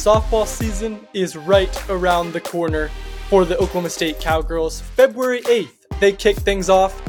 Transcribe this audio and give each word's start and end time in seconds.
softball 0.00 0.46
season 0.46 1.06
is 1.12 1.36
right 1.36 1.90
around 1.90 2.32
the 2.32 2.40
corner 2.40 2.88
for 3.28 3.44
the 3.44 3.54
Oklahoma 3.56 3.90
State 3.90 4.18
Cowgirls. 4.18 4.80
February 4.80 5.42
8th, 5.42 6.00
they 6.00 6.10
kick 6.10 6.38
things 6.38 6.70
off 6.70 7.02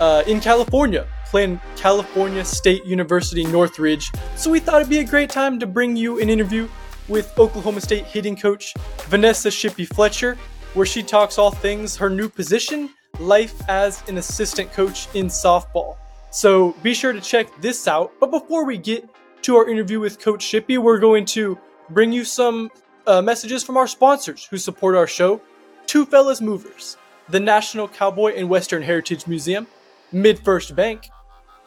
uh, 0.00 0.22
in 0.28 0.38
California, 0.38 1.08
playing 1.24 1.60
California 1.74 2.44
State 2.44 2.84
University 2.84 3.44
Northridge. 3.44 4.12
So 4.36 4.48
we 4.48 4.60
thought 4.60 4.76
it'd 4.76 4.88
be 4.88 5.00
a 5.00 5.04
great 5.04 5.28
time 5.28 5.58
to 5.58 5.66
bring 5.66 5.96
you 5.96 6.20
an 6.20 6.28
interview 6.28 6.68
with 7.08 7.36
Oklahoma 7.36 7.80
State 7.80 8.04
hitting 8.04 8.36
coach 8.36 8.72
Vanessa 9.08 9.48
Shippy 9.48 9.84
Fletcher, 9.84 10.38
where 10.74 10.86
she 10.86 11.02
talks 11.02 11.38
all 11.38 11.50
things 11.50 11.96
her 11.96 12.08
new 12.08 12.28
position, 12.28 12.90
life 13.18 13.60
as 13.68 14.08
an 14.08 14.18
assistant 14.18 14.72
coach 14.72 15.08
in 15.14 15.26
softball. 15.26 15.96
So 16.30 16.76
be 16.84 16.94
sure 16.94 17.12
to 17.12 17.20
check 17.20 17.48
this 17.60 17.88
out. 17.88 18.12
But 18.20 18.30
before 18.30 18.64
we 18.64 18.78
get 18.78 19.04
to 19.42 19.56
our 19.56 19.68
interview 19.68 19.98
with 19.98 20.20
Coach 20.20 20.44
Shippy, 20.44 20.78
we're 20.78 21.00
going 21.00 21.24
to 21.26 21.58
bring 21.90 22.12
you 22.12 22.24
some 22.24 22.70
uh, 23.06 23.22
messages 23.22 23.62
from 23.62 23.76
our 23.76 23.86
sponsors 23.86 24.44
who 24.44 24.58
support 24.58 24.96
our 24.96 25.06
show 25.06 25.40
Two 25.86 26.04
Fellas 26.04 26.40
Movers, 26.40 26.96
the 27.28 27.38
National 27.40 27.86
Cowboy 27.86 28.34
and 28.34 28.48
Western 28.48 28.82
Heritage 28.82 29.26
Museum, 29.26 29.66
MidFirst 30.12 30.74
Bank, 30.74 31.08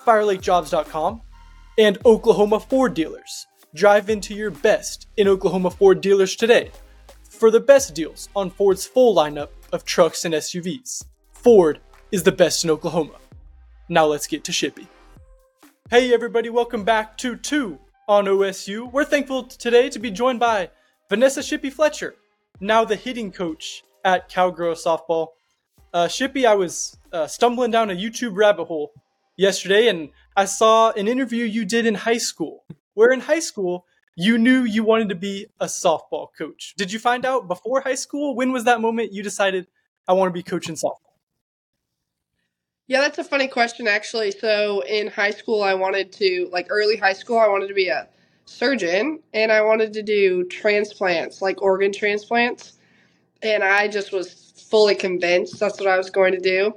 FireLakeJobs.com, 0.06 1.22
and 1.78 1.98
Oklahoma 2.06 2.60
Ford 2.60 2.94
Dealers. 2.94 3.48
Drive 3.74 4.10
into 4.10 4.34
your 4.34 4.52
best 4.52 5.08
in 5.16 5.28
Oklahoma 5.28 5.70
Ford 5.70 6.02
dealers 6.02 6.36
today 6.36 6.72
for 7.24 7.52
the 7.52 7.60
best 7.60 7.94
deals 7.94 8.28
on 8.36 8.50
Ford's 8.50 8.86
full 8.86 9.16
lineup 9.16 9.50
of 9.72 9.86
trucks 9.86 10.26
and 10.26 10.34
SUVs. 10.34 11.06
Ford 11.32 11.80
is 12.12 12.24
the 12.24 12.32
best 12.32 12.64
in 12.64 12.70
Oklahoma. 12.70 13.14
Now 13.88 14.06
let's 14.08 14.28
get 14.28 14.44
to 14.46 14.52
Shippy. 14.52 14.88
Hey 15.90 16.14
everybody, 16.14 16.50
welcome 16.50 16.84
back 16.84 17.18
to 17.20 17.36
2 17.36 17.80
on 18.10 18.26
OSU. 18.26 18.92
We're 18.92 19.06
thankful 19.06 19.44
today 19.44 19.88
to 19.92 20.00
be 20.00 20.10
joined 20.10 20.40
by 20.40 20.72
Vanessa 21.10 21.42
Shippy 21.42 21.72
Fletcher, 21.72 22.16
now 22.60 22.84
the 22.84 22.96
hitting 22.96 23.32
coach 23.32 23.84
at 24.04 24.30
Cowgirl 24.30 24.74
Softball. 24.74 25.28
Uh, 25.94 26.10
I 26.48 26.56
was 26.56 26.98
uh, 27.14 27.28
stumbling 27.28 27.70
down 27.70 27.92
a 27.92 27.94
YouTube 27.94 28.36
rabbit 28.36 28.66
hole 28.66 28.92
yesterday 29.38 29.90
and 29.90 30.10
I 30.36 30.46
saw 30.46 30.90
an 30.94 31.08
interview 31.08 31.46
you 31.46 31.66
did 31.66 31.86
in 31.86 31.94
high 31.94 32.18
school 32.18 32.66
where 32.96 33.12
in 33.12 33.20
high 33.20 33.42
school 33.42 33.86
you 34.16 34.40
knew 34.40 34.64
you 34.64 34.84
wanted 34.84 35.10
to 35.10 35.16
be 35.16 35.46
a 35.60 35.68
softball 35.68 36.30
coach. 36.36 36.74
Did 36.78 36.92
you 36.92 36.98
find 36.98 37.26
out 37.26 37.48
before 37.48 37.82
high 37.82 37.94
school? 37.94 38.36
When 38.36 38.52
was 38.52 38.64
that 38.64 38.82
moment 38.82 39.14
you 39.14 39.22
decided 39.22 39.68
I 40.08 40.14
want 40.14 40.30
to 40.30 40.34
be 40.34 40.42
coaching 40.42 40.74
softball? 40.74 41.09
Yeah, 42.90 43.02
that's 43.02 43.20
a 43.20 43.24
funny 43.24 43.48
question 43.48 43.88
actually. 43.88 44.32
So 44.32 44.82
in 44.82 45.08
high 45.08 45.30
school 45.30 45.62
I 45.62 45.76
wanted 45.76 46.12
to 46.14 46.50
like 46.52 46.68
early 46.72 46.98
high 46.98 47.14
school 47.14 47.38
I 47.38 47.48
wanted 47.48 47.68
to 47.68 47.76
be 47.76 47.88
a 47.88 48.08
surgeon 48.46 49.20
and 49.32 49.52
I 49.52 49.62
wanted 49.62 49.94
to 49.94 50.02
do 50.02 50.44
transplants, 50.46 51.40
like 51.40 51.62
organ 51.62 51.94
transplants. 51.94 52.74
And 53.44 53.64
I 53.64 53.88
just 53.90 54.12
was 54.12 54.54
fully 54.70 54.96
convinced 54.96 55.60
that's 55.60 55.80
what 55.80 55.88
I 55.88 55.98
was 55.98 56.10
going 56.10 56.34
to 56.34 56.40
do. 56.40 56.74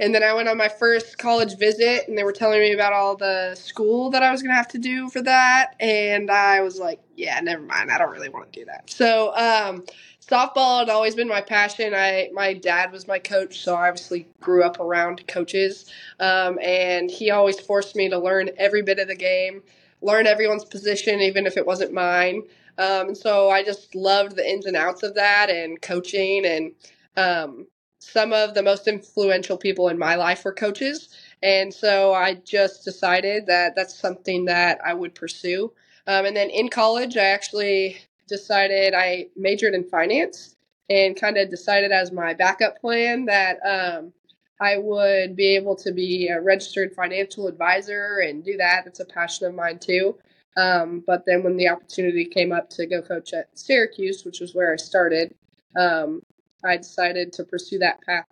And 0.00 0.12
then 0.12 0.24
I 0.24 0.34
went 0.34 0.48
on 0.48 0.56
my 0.56 0.68
first 0.68 1.18
college 1.18 1.56
visit, 1.58 2.08
and 2.08 2.18
they 2.18 2.24
were 2.24 2.32
telling 2.32 2.58
me 2.58 2.72
about 2.72 2.92
all 2.92 3.14
the 3.14 3.54
school 3.54 4.10
that 4.10 4.22
I 4.22 4.32
was 4.32 4.42
going 4.42 4.50
to 4.50 4.56
have 4.56 4.66
to 4.68 4.78
do 4.78 5.08
for 5.10 5.22
that. 5.22 5.76
And 5.78 6.28
I 6.28 6.60
was 6.60 6.80
like, 6.80 6.98
yeah, 7.16 7.38
never 7.40 7.62
mind. 7.62 7.92
I 7.92 7.98
don't 7.98 8.10
really 8.10 8.28
want 8.28 8.52
to 8.52 8.60
do 8.60 8.64
that. 8.64 8.90
So, 8.90 9.32
um, 9.36 9.84
softball 10.26 10.80
had 10.80 10.88
always 10.88 11.14
been 11.14 11.28
my 11.28 11.40
passion. 11.40 11.94
I 11.94 12.30
my 12.32 12.54
dad 12.54 12.92
was 12.92 13.08
my 13.08 13.18
coach, 13.18 13.60
so 13.60 13.74
I 13.74 13.88
obviously 13.88 14.28
grew 14.40 14.62
up 14.62 14.80
around 14.80 15.26
coaches, 15.26 15.86
um, 16.20 16.58
and 16.62 17.10
he 17.10 17.30
always 17.30 17.60
forced 17.60 17.96
me 17.96 18.08
to 18.08 18.18
learn 18.18 18.50
every 18.56 18.82
bit 18.82 18.98
of 18.98 19.08
the 19.08 19.16
game, 19.16 19.62
learn 20.00 20.26
everyone's 20.26 20.64
position, 20.64 21.20
even 21.20 21.46
if 21.46 21.56
it 21.56 21.66
wasn't 21.66 21.92
mine. 21.92 22.42
Um, 22.78 23.08
and 23.08 23.16
so 23.16 23.50
I 23.50 23.62
just 23.62 23.94
loved 23.94 24.36
the 24.36 24.48
ins 24.48 24.66
and 24.66 24.76
outs 24.76 25.02
of 25.02 25.14
that 25.14 25.50
and 25.50 25.80
coaching 25.82 26.46
and 26.46 26.72
um, 27.16 27.66
some 27.98 28.32
of 28.32 28.54
the 28.54 28.62
most 28.62 28.88
influential 28.88 29.56
people 29.56 29.88
in 29.88 29.98
my 29.98 30.16
life 30.16 30.44
were 30.44 30.52
coaches. 30.52 31.10
And 31.42 31.72
so 31.72 32.14
I 32.14 32.34
just 32.34 32.84
decided 32.84 33.46
that 33.46 33.76
that's 33.76 33.94
something 33.94 34.46
that 34.46 34.80
I 34.84 34.94
would 34.94 35.14
pursue. 35.14 35.72
Um, 36.06 36.26
and 36.26 36.36
then 36.36 36.50
in 36.50 36.68
college, 36.68 37.16
I 37.16 37.26
actually 37.26 37.98
decided 38.26 38.94
I 38.94 39.28
majored 39.36 39.74
in 39.74 39.84
finance 39.84 40.56
and 40.88 41.16
kind 41.16 41.38
of 41.38 41.50
decided 41.50 41.92
as 41.92 42.12
my 42.12 42.34
backup 42.34 42.80
plan 42.80 43.26
that 43.26 43.58
um, 43.66 44.12
I 44.60 44.78
would 44.78 45.34
be 45.34 45.56
able 45.56 45.76
to 45.76 45.92
be 45.92 46.28
a 46.28 46.40
registered 46.40 46.94
financial 46.94 47.48
advisor 47.48 48.18
and 48.18 48.44
do 48.44 48.56
that. 48.58 48.86
It's 48.86 49.00
a 49.00 49.04
passion 49.04 49.46
of 49.46 49.54
mine 49.54 49.78
too. 49.78 50.16
Um, 50.56 51.02
but 51.06 51.24
then 51.26 51.42
when 51.42 51.56
the 51.56 51.68
opportunity 51.68 52.24
came 52.24 52.52
up 52.52 52.68
to 52.70 52.86
go 52.86 53.00
coach 53.02 53.32
at 53.32 53.48
Syracuse, 53.58 54.24
which 54.24 54.40
was 54.40 54.54
where 54.54 54.72
I 54.72 54.76
started, 54.76 55.34
um, 55.76 56.22
I 56.64 56.76
decided 56.76 57.32
to 57.34 57.44
pursue 57.44 57.78
that 57.78 58.02
path 58.02 58.26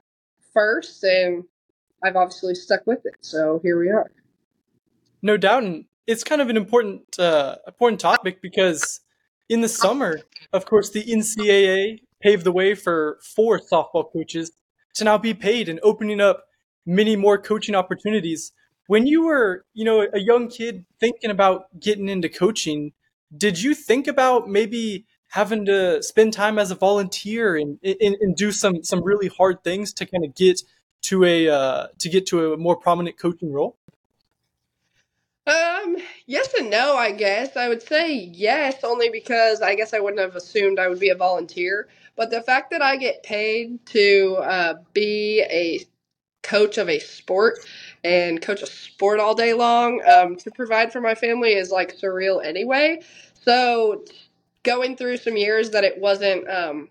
first, 0.52 1.02
and 1.02 1.44
I've 2.04 2.16
obviously 2.16 2.54
stuck 2.54 2.86
with 2.86 3.04
it. 3.06 3.14
So 3.22 3.60
here 3.62 3.78
we 3.78 3.88
are. 3.88 4.10
No 5.22 5.36
doubt, 5.36 5.64
and 5.64 5.84
it's 6.06 6.24
kind 6.24 6.40
of 6.40 6.48
an 6.48 6.56
important 6.56 7.18
uh, 7.18 7.56
important 7.66 8.00
topic 8.00 8.40
because 8.42 9.00
in 9.50 9.60
the 9.60 9.68
summer, 9.68 10.20
of 10.52 10.64
course, 10.64 10.90
the 10.90 11.04
NCAA 11.04 11.98
paved 12.22 12.44
the 12.44 12.52
way 12.52 12.74
for 12.74 13.18
four 13.34 13.60
softball 13.60 14.10
coaches 14.10 14.52
to 14.94 15.04
now 15.04 15.18
be 15.18 15.34
paid 15.34 15.68
and 15.68 15.80
opening 15.82 16.20
up 16.20 16.44
many 16.86 17.16
more 17.16 17.36
coaching 17.36 17.74
opportunities. 17.74 18.52
When 18.86 19.08
you 19.08 19.24
were, 19.24 19.64
you 19.74 19.84
know, 19.84 20.06
a 20.12 20.20
young 20.20 20.48
kid 20.48 20.86
thinking 21.00 21.30
about 21.30 21.64
getting 21.80 22.08
into 22.08 22.28
coaching, 22.28 22.92
did 23.36 23.60
you 23.60 23.74
think 23.74 24.06
about 24.06 24.48
maybe 24.48 25.04
having 25.28 25.66
to 25.66 26.00
spend 26.02 26.32
time 26.32 26.58
as 26.58 26.70
a 26.70 26.76
volunteer 26.76 27.56
and, 27.56 27.78
and, 27.82 28.16
and 28.20 28.36
do 28.36 28.52
some 28.52 28.84
some 28.84 29.02
really 29.02 29.28
hard 29.28 29.62
things 29.64 29.92
to 29.94 30.06
kind 30.06 30.24
of 30.24 30.34
get 30.34 30.60
to 31.02 31.24
a 31.24 31.48
uh, 31.48 31.86
to 31.98 32.08
get 32.08 32.26
to 32.26 32.52
a 32.52 32.56
more 32.56 32.76
prominent 32.76 33.18
coaching 33.18 33.52
role? 33.52 33.76
Um, 35.50 35.96
yes 36.26 36.54
and 36.58 36.70
no, 36.70 36.96
I 36.96 37.12
guess. 37.12 37.56
I 37.56 37.68
would 37.68 37.82
say 37.82 38.14
yes, 38.14 38.84
only 38.84 39.10
because 39.10 39.62
I 39.62 39.76
guess 39.76 39.94
I 39.94 40.00
wouldn't 40.00 40.22
have 40.22 40.36
assumed 40.36 40.80
I 40.80 40.88
would 40.88 41.00
be 41.00 41.10
a 41.10 41.16
volunteer. 41.16 41.88
But 42.16 42.30
the 42.30 42.42
fact 42.42 42.72
that 42.72 42.82
I 42.82 42.96
get 42.98 43.24
paid 43.24 43.86
to 43.88 44.36
uh, 44.42 44.74
be 44.94 45.42
a 45.42 45.80
coach 46.42 46.78
of 46.78 46.88
a 46.90 47.00
sport 47.00 47.60
and 48.04 48.42
coach 48.42 48.62
a 48.62 48.66
sport 48.66 49.20
all 49.20 49.34
day 49.34 49.54
long 49.54 50.02
um, 50.08 50.36
to 50.36 50.50
provide 50.52 50.92
for 50.92 51.00
my 51.02 51.14
family 51.16 51.54
is 51.54 51.70
like 51.72 51.96
surreal 51.98 52.44
anyway. 52.44 53.00
So 53.44 54.04
going 54.64 54.96
through 54.96 55.18
some 55.18 55.36
years 55.36 55.70
that 55.70 55.84
it 55.84 55.98
wasn't 56.00 56.48
um, 56.50 56.88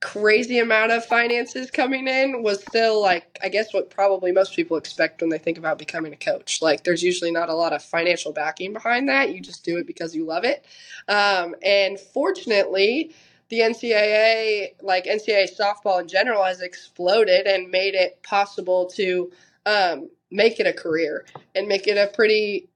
crazy 0.00 0.58
amount 0.58 0.92
of 0.92 1.04
finances 1.04 1.70
coming 1.70 2.08
in 2.08 2.42
was 2.42 2.62
still 2.62 3.02
like 3.02 3.38
I 3.42 3.48
guess 3.48 3.74
what 3.74 3.90
probably 3.90 4.32
most 4.32 4.56
people 4.56 4.76
expect 4.76 5.20
when 5.20 5.30
they 5.30 5.38
think 5.38 5.58
about 5.58 5.78
becoming 5.78 6.12
a 6.12 6.16
coach. 6.16 6.62
Like 6.62 6.84
there's 6.84 7.02
usually 7.02 7.30
not 7.30 7.50
a 7.50 7.54
lot 7.54 7.72
of 7.72 7.82
financial 7.82 8.32
backing 8.32 8.72
behind 8.72 9.08
that. 9.08 9.34
You 9.34 9.40
just 9.40 9.64
do 9.64 9.76
it 9.76 9.86
because 9.86 10.14
you 10.14 10.24
love 10.24 10.44
it. 10.44 10.64
Um, 11.08 11.54
and 11.62 12.00
fortunately, 12.00 13.14
the 13.50 13.60
NCAA, 13.60 14.82
like 14.82 15.04
NCAA 15.04 15.48
softball 15.58 16.00
in 16.00 16.08
general, 16.08 16.44
has 16.44 16.62
exploded 16.62 17.46
and 17.46 17.70
made 17.70 17.94
it 17.94 18.22
possible 18.22 18.86
to 18.94 19.30
um, 19.66 20.08
make 20.30 20.60
it 20.60 20.66
a 20.66 20.72
career 20.72 21.26
and 21.54 21.68
make 21.68 21.86
it 21.86 21.98
a 21.98 22.10
pretty 22.14 22.68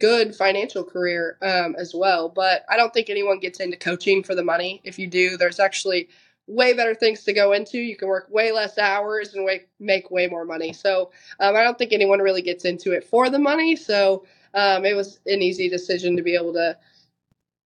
good 0.00 0.34
financial 0.34 0.82
career 0.82 1.36
um, 1.42 1.76
as 1.78 1.94
well. 1.94 2.28
But 2.28 2.64
I 2.70 2.76
don't 2.76 2.94
think 2.94 3.10
anyone 3.10 3.38
gets 3.38 3.60
into 3.60 3.76
coaching 3.76 4.22
for 4.22 4.34
the 4.34 4.44
money. 4.44 4.80
If 4.82 4.98
you 4.98 5.06
do, 5.06 5.36
there's 5.36 5.60
actually 5.60 6.08
way 6.50 6.72
better 6.72 6.94
things 6.94 7.24
to 7.24 7.32
go 7.32 7.52
into. 7.52 7.78
You 7.78 7.96
can 7.96 8.08
work 8.08 8.28
way 8.30 8.52
less 8.52 8.78
hours 8.78 9.34
and 9.34 9.44
way, 9.44 9.62
make 9.78 10.10
way 10.10 10.26
more 10.26 10.44
money. 10.44 10.72
So 10.72 11.10
um, 11.38 11.56
I 11.56 11.62
don't 11.62 11.78
think 11.78 11.92
anyone 11.92 12.20
really 12.20 12.42
gets 12.42 12.64
into 12.64 12.92
it 12.92 13.04
for 13.04 13.30
the 13.30 13.38
money. 13.38 13.76
So 13.76 14.24
um, 14.54 14.84
it 14.84 14.96
was 14.96 15.20
an 15.26 15.42
easy 15.42 15.68
decision 15.68 16.16
to 16.16 16.22
be 16.22 16.34
able 16.34 16.52
to 16.54 16.76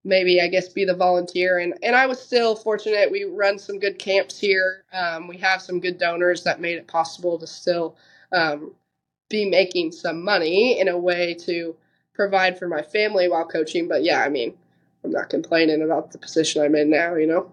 maybe 0.05 0.41
I 0.41 0.49
guess 0.49 0.69
be 0.69 0.85
the 0.85 0.95
volunteer 0.95 1.59
and 1.59 1.75
and 1.83 1.97
I 1.97 2.07
was 2.07 2.21
still 2.21 2.55
fortunate 2.55 3.11
we 3.11 3.25
run 3.25 3.59
some 3.59 3.79
good 3.79 3.99
camps 3.99 4.39
here 4.39 4.85
um, 4.93 5.27
we 5.29 5.39
have 5.39 5.63
some 5.63 5.81
good 5.81 5.97
donors 5.97 6.45
that 6.45 6.61
made 6.61 6.77
it 6.77 6.87
possible 6.87 7.39
to 7.39 7.47
still 7.47 7.97
um, 8.31 8.73
be 9.31 9.49
making 9.49 9.93
some 9.93 10.23
money 10.23 10.79
in 10.79 10.89
a 10.89 10.99
way 10.99 11.35
to 11.35 11.75
provide 12.15 12.59
for 12.59 12.69
my 12.69 12.83
family 12.83 13.29
while 13.29 13.47
coaching. 13.47 13.89
But 13.89 14.05
yeah, 14.05 14.23
I 14.23 14.29
mean, 14.29 14.55
I'm 15.03 15.11
not 15.11 15.31
complaining 15.31 15.83
about 15.83 16.13
the 16.13 16.19
position 16.19 16.63
I'm 16.63 16.75
in 16.75 16.91
now. 16.91 17.15
You 17.15 17.27
know. 17.27 17.53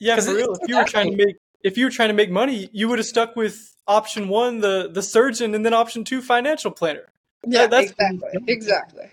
Yeah, 0.00 0.18
for 0.18 0.34
real. 0.34 0.56
If 0.60 0.68
you 0.68 0.76
were 0.76 0.84
trying 0.84 1.10
to 1.10 1.16
make 1.16 1.36
if 1.62 1.76
you 1.76 1.84
were 1.84 1.90
trying 1.90 2.08
to 2.08 2.14
make 2.14 2.30
money, 2.30 2.68
you 2.72 2.88
would 2.88 2.98
have 2.98 3.06
stuck 3.06 3.36
with 3.36 3.74
option 3.86 4.28
one, 4.28 4.60
the 4.60 4.90
the 4.92 5.02
surgeon, 5.02 5.54
and 5.54 5.64
then 5.64 5.74
option 5.74 6.04
two, 6.04 6.22
financial 6.22 6.70
planner. 6.70 7.06
Yeah, 7.46 7.66
that's 7.66 7.90
exactly. 7.90 8.30
Exactly. 8.46 9.04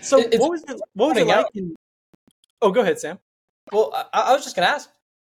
So 0.00 0.18
it's, 0.18 0.38
what 0.38 0.50
was 0.50 0.64
it? 0.64 0.80
What 0.94 1.08
was 1.08 1.18
it 1.18 1.26
like? 1.26 1.46
In, 1.54 1.76
oh, 2.62 2.70
go 2.70 2.80
ahead, 2.80 2.98
Sam. 2.98 3.18
Well, 3.72 3.92
I, 4.12 4.20
I 4.20 4.32
was 4.32 4.42
just 4.42 4.56
gonna 4.56 4.68
ask. 4.68 4.90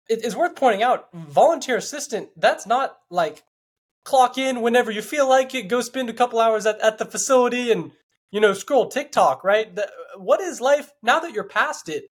It, 0.09 0.23
it's 0.23 0.37
worth 0.37 0.55
pointing 0.55 0.83
out, 0.83 1.09
volunteer 1.15 1.77
assistant. 1.77 2.29
That's 2.37 2.67
not 2.67 2.99
like 3.11 3.43
clock 4.05 4.37
in 4.37 4.61
whenever 4.61 4.91
you 4.91 5.01
feel 5.01 5.27
like 5.27 5.55
it. 5.55 5.69
Go 5.69 5.81
spend 5.81 6.11
a 6.11 6.13
couple 6.13 6.39
hours 6.39 6.67
at, 6.67 6.79
at 6.81 6.99
the 6.99 7.07
facility 7.07 7.73
and 7.73 7.93
you 8.35 8.41
know, 8.41 8.53
scroll 8.53 8.89
TikTok, 8.89 9.45
right? 9.45 9.73
The, 9.73 9.89
what 10.17 10.41
is 10.41 10.61
life 10.61 10.91
now 11.05 11.21
that 11.21 11.33
you're 11.33 11.45
past 11.45 11.89
it? 11.89 12.07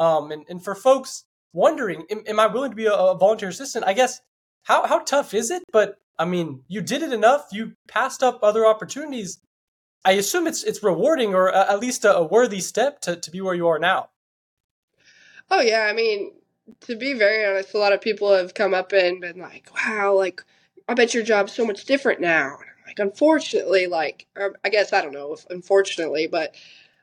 Um, 0.00 0.32
and, 0.32 0.46
and 0.48 0.64
for 0.64 0.74
folks 0.74 1.24
wondering, 1.52 2.04
am, 2.10 2.22
am 2.26 2.40
I 2.40 2.46
willing 2.46 2.70
to 2.70 2.76
be 2.76 2.86
a, 2.86 2.92
a 2.92 3.16
volunteer 3.16 3.48
assistant? 3.48 3.84
I 3.86 3.92
guess 3.92 4.20
how 4.64 4.86
how 4.86 5.00
tough 5.00 5.34
is 5.34 5.50
it? 5.50 5.62
But 5.72 5.96
I 6.18 6.24
mean, 6.24 6.62
you 6.68 6.80
did 6.80 7.02
it 7.02 7.12
enough. 7.12 7.46
You 7.52 7.72
passed 7.86 8.22
up 8.22 8.40
other 8.42 8.66
opportunities. 8.66 9.40
I 10.04 10.12
assume 10.12 10.46
it's 10.46 10.64
it's 10.64 10.82
rewarding, 10.82 11.34
or 11.34 11.52
at 11.52 11.80
least 11.80 12.04
a, 12.04 12.16
a 12.16 12.24
worthy 12.24 12.60
step 12.60 13.00
to 13.02 13.16
to 13.16 13.30
be 13.30 13.40
where 13.40 13.54
you 13.54 13.68
are 13.68 13.78
now. 13.78 14.10
Oh 15.50 15.60
yeah, 15.60 15.86
I 15.88 15.92
mean, 15.92 16.32
to 16.80 16.96
be 16.96 17.14
very 17.14 17.44
honest, 17.44 17.74
a 17.74 17.78
lot 17.78 17.92
of 17.92 18.00
people 18.00 18.34
have 18.34 18.54
come 18.54 18.74
up 18.74 18.92
and 18.92 19.20
been 19.20 19.38
like, 19.38 19.70
"Wow, 19.74 20.14
like 20.14 20.44
I 20.88 20.94
bet 20.94 21.14
your 21.14 21.22
job's 21.22 21.52
so 21.52 21.64
much 21.66 21.84
different 21.84 22.20
now." 22.20 22.58
Like, 22.86 22.98
unfortunately, 22.98 23.86
like 23.86 24.26
I 24.36 24.68
guess 24.68 24.92
I 24.92 25.02
don't 25.02 25.12
know 25.12 25.34
if 25.34 25.46
unfortunately, 25.50 26.26
but 26.26 26.54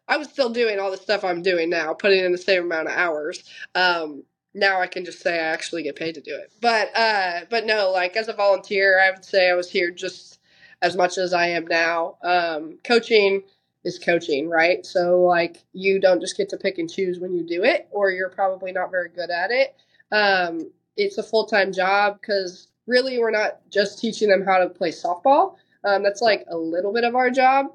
I 0.08 0.18
was 0.18 0.30
still 0.30 0.50
doing 0.50 0.80
all 0.80 0.92
the 0.92 0.98
stuff 0.98 1.24
I'm 1.24 1.42
doing 1.42 1.70
now, 1.70 1.94
putting 1.94 2.24
in 2.24 2.32
the 2.32 2.38
same 2.38 2.64
amount 2.64 2.88
of 2.90 2.94
hours. 2.96 3.44
Um, 3.74 4.24
now 4.56 4.80
I 4.81 4.88
can 4.88 5.06
just 5.06 5.22
say 5.22 5.36
I 5.36 5.44
actually 5.52 5.84
get 5.84 5.98
paid 5.98 6.16
to 6.16 6.22
do 6.22 6.36
it. 6.36 6.52
But 6.62 6.96
uh, 6.98 7.42
but 7.50 7.66
no, 7.66 7.92
like 7.92 8.16
as 8.16 8.30
a 8.30 8.34
volunteer, 8.34 9.00
I 9.00 9.12
would 9.12 9.25
say 9.25 9.50
I 9.50 9.56
was 9.56 9.69
here 9.69 9.92
just 9.92 10.40
as 10.81 10.96
much 10.96 11.18
as 11.18 11.34
I 11.34 11.48
am 11.48 11.68
now. 11.68 12.18
Um, 12.24 12.80
coaching 12.84 13.44
is 13.84 14.00
coaching, 14.00 14.50
right? 14.50 14.86
So 14.86 15.22
like 15.22 15.63
you 15.74 16.00
don't 16.00 16.22
just 16.22 16.38
get 16.38 16.50
to 16.50 16.57
pick 16.57 16.78
and 16.78 16.90
choose 16.90 17.19
when 17.19 17.34
you 17.34 17.46
do 17.46 17.63
it, 17.63 17.88
or 17.92 18.12
you're 18.12 18.30
probably 18.30 18.72
not 18.72 18.92
very 18.92 19.10
good 19.10 19.30
at 19.30 19.52
it. 19.52 19.75
Um, 20.12 20.72
it's 20.98 21.18
a 21.18 21.24
full 21.24 21.46
time 21.46 21.74
job 21.74 22.19
because 22.22 22.69
really 22.88 23.19
we're 23.19 23.31
not 23.31 23.60
just 23.69 24.00
teaching 24.00 24.30
them 24.30 24.46
how 24.46 24.58
to 24.58 24.69
play 24.69 24.92
softball. 24.92 25.56
Um, 25.84 26.01
that's 26.01 26.22
like 26.22 26.46
a 26.50 26.58
little 26.58 26.94
bit 26.94 27.04
of 27.04 27.16
our 27.16 27.30
job, 27.30 27.68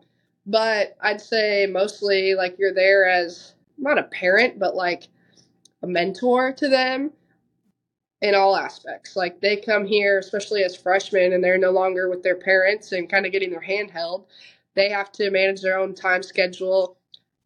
but 0.46 0.96
I'd 1.00 1.20
say 1.20 1.66
mostly 1.70 2.34
like 2.34 2.56
you're 2.58 2.74
there 2.74 3.08
as 3.08 3.54
not 3.78 3.98
a 3.98 4.04
parent, 4.04 4.58
but 4.58 4.74
like 4.74 5.08
a 5.82 5.86
mentor 5.86 6.52
to 6.52 6.68
them 6.68 7.12
in 8.22 8.34
all 8.34 8.56
aspects. 8.56 9.16
Like 9.16 9.40
they 9.40 9.56
come 9.56 9.86
here, 9.86 10.18
especially 10.18 10.62
as 10.62 10.76
freshmen, 10.76 11.32
and 11.32 11.42
they're 11.42 11.58
no 11.58 11.70
longer 11.70 12.08
with 12.08 12.22
their 12.22 12.36
parents 12.36 12.92
and 12.92 13.08
kind 13.08 13.26
of 13.26 13.32
getting 13.32 13.50
their 13.50 13.60
hand 13.60 13.90
held. 13.90 14.26
They 14.74 14.90
have 14.90 15.10
to 15.12 15.30
manage 15.30 15.62
their 15.62 15.78
own 15.78 15.94
time 15.94 16.22
schedule 16.22 16.96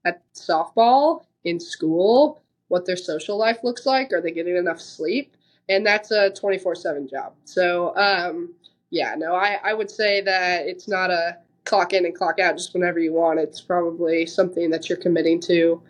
at 0.04 0.22
softball, 0.34 1.24
in 1.44 1.60
school, 1.60 2.42
what 2.68 2.86
their 2.86 2.96
social 2.96 3.36
life 3.38 3.58
looks 3.62 3.86
like. 3.86 4.12
Are 4.12 4.20
they 4.20 4.30
getting 4.30 4.56
enough 4.56 4.80
sleep? 4.80 5.36
And 5.68 5.86
that's 5.86 6.10
a 6.10 6.30
24 6.30 6.74
7 6.74 7.08
job. 7.08 7.34
So, 7.44 7.96
um, 7.96 8.54
yeah, 8.90 9.14
no, 9.16 9.34
I, 9.34 9.58
I 9.62 9.74
would 9.74 9.90
say 9.90 10.20
that 10.22 10.66
it's 10.66 10.88
not 10.88 11.10
a 11.10 11.38
clock 11.64 11.92
in 11.92 12.04
and 12.04 12.14
clock 12.14 12.38
out 12.38 12.56
just 12.56 12.74
whenever 12.74 12.98
you 12.98 13.12
want. 13.12 13.40
It's 13.40 13.60
probably 13.60 14.26
something 14.26 14.70
that 14.70 14.88
you're 14.88 14.98
committing 14.98 15.40
to 15.42 15.82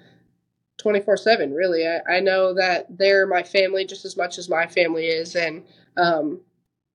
24 0.79 1.17
7 1.17 1.53
really. 1.53 1.87
I, 1.87 2.17
I, 2.17 2.21
know 2.21 2.55
that 2.55 2.87
they're 2.99 3.27
my 3.27 3.43
family 3.43 3.85
just 3.85 4.05
as 4.05 4.17
much 4.17 4.39
as 4.39 4.49
my 4.49 4.67
family 4.67 5.07
is 5.07 5.37
and 5.37 5.63
um, 5.97 6.41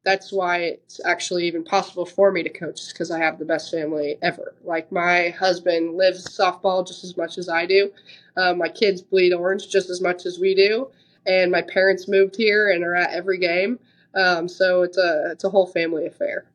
that's 0.04 0.31
why 0.31 0.58
it's 0.60 1.00
actually 1.06 1.46
even 1.48 1.64
possible 1.64 2.06
for 2.06 2.31
me 2.31 2.44
to 2.44 2.50
coach 2.50 2.90
because 2.90 3.12
i 3.12 3.20
have 3.20 3.40
the 3.40 3.46
best 3.46 3.72
family 3.72 4.18
ever. 4.22 4.56
Like 4.64 4.92
my 4.92 5.30
husband 5.30 5.96
lives 5.96 6.26
softball 6.38 6.86
just 6.86 7.04
as 7.04 7.16
much 7.18 7.38
as 7.38 7.50
i 7.50 7.66
do. 7.66 7.92
Um, 8.38 8.58
my 8.58 8.70
kids 8.70 9.02
bleed 9.02 9.34
orange 9.34 9.70
just 9.70 9.90
as 9.90 10.02
much 10.02 10.26
as 10.26 10.40
we 10.40 10.56
do 10.56 10.90
and 11.26 11.52
my 11.52 11.62
parents 11.62 12.08
moved 12.08 12.36
here 12.36 12.70
and 12.70 12.84
are 12.84 12.96
at 12.96 13.12
every 13.12 13.38
game. 13.38 13.80
Um, 14.16 14.48
so 14.48 14.81
it's 14.81 14.98
a 14.98 15.31
it's 15.31 15.44
a 15.44 15.50
whole 15.50 15.68
family 15.68 16.06
affair. 16.06 16.46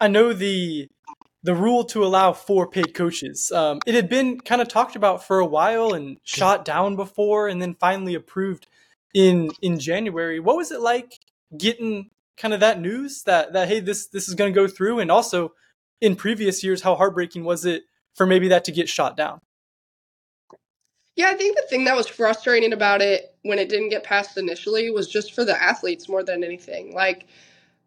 I 0.00 0.08
know 0.08 0.32
the 0.32 0.88
the 1.44 1.54
rule 1.54 1.84
to 1.84 2.02
allow 2.02 2.32
four 2.32 2.66
paid 2.66 2.94
coaches. 2.94 3.52
Um, 3.52 3.80
it 3.86 3.94
had 3.94 4.08
been 4.08 4.40
kind 4.40 4.62
of 4.62 4.68
talked 4.68 4.96
about 4.96 5.24
for 5.24 5.38
a 5.38 5.46
while 5.46 5.92
and 5.92 6.18
shot 6.24 6.64
down 6.64 6.96
before, 6.96 7.48
and 7.48 7.60
then 7.60 7.74
finally 7.74 8.14
approved 8.14 8.66
in 9.12 9.50
in 9.60 9.78
January. 9.78 10.40
What 10.40 10.56
was 10.56 10.72
it 10.72 10.80
like 10.80 11.18
getting 11.56 12.10
kind 12.36 12.54
of 12.54 12.60
that 12.60 12.80
news 12.80 13.22
that 13.24 13.52
that 13.52 13.68
hey 13.68 13.78
this 13.80 14.06
this 14.06 14.26
is 14.26 14.34
going 14.34 14.52
to 14.52 14.58
go 14.58 14.66
through, 14.66 15.00
and 15.00 15.10
also 15.10 15.52
in 16.00 16.16
previous 16.16 16.64
years 16.64 16.82
how 16.82 16.96
heartbreaking 16.96 17.44
was 17.44 17.66
it 17.66 17.84
for 18.14 18.26
maybe 18.26 18.48
that 18.48 18.64
to 18.64 18.72
get 18.72 18.88
shot 18.88 19.16
down? 19.16 19.40
Yeah, 21.16 21.28
I 21.28 21.34
think 21.34 21.56
the 21.56 21.66
thing 21.68 21.84
that 21.84 21.94
was 21.94 22.08
frustrating 22.08 22.72
about 22.72 23.00
it 23.02 23.36
when 23.42 23.58
it 23.58 23.68
didn't 23.68 23.90
get 23.90 24.02
passed 24.02 24.36
initially 24.36 24.90
was 24.90 25.06
just 25.06 25.34
for 25.34 25.44
the 25.44 25.62
athletes 25.62 26.08
more 26.08 26.24
than 26.24 26.42
anything. 26.42 26.94
Like 26.94 27.26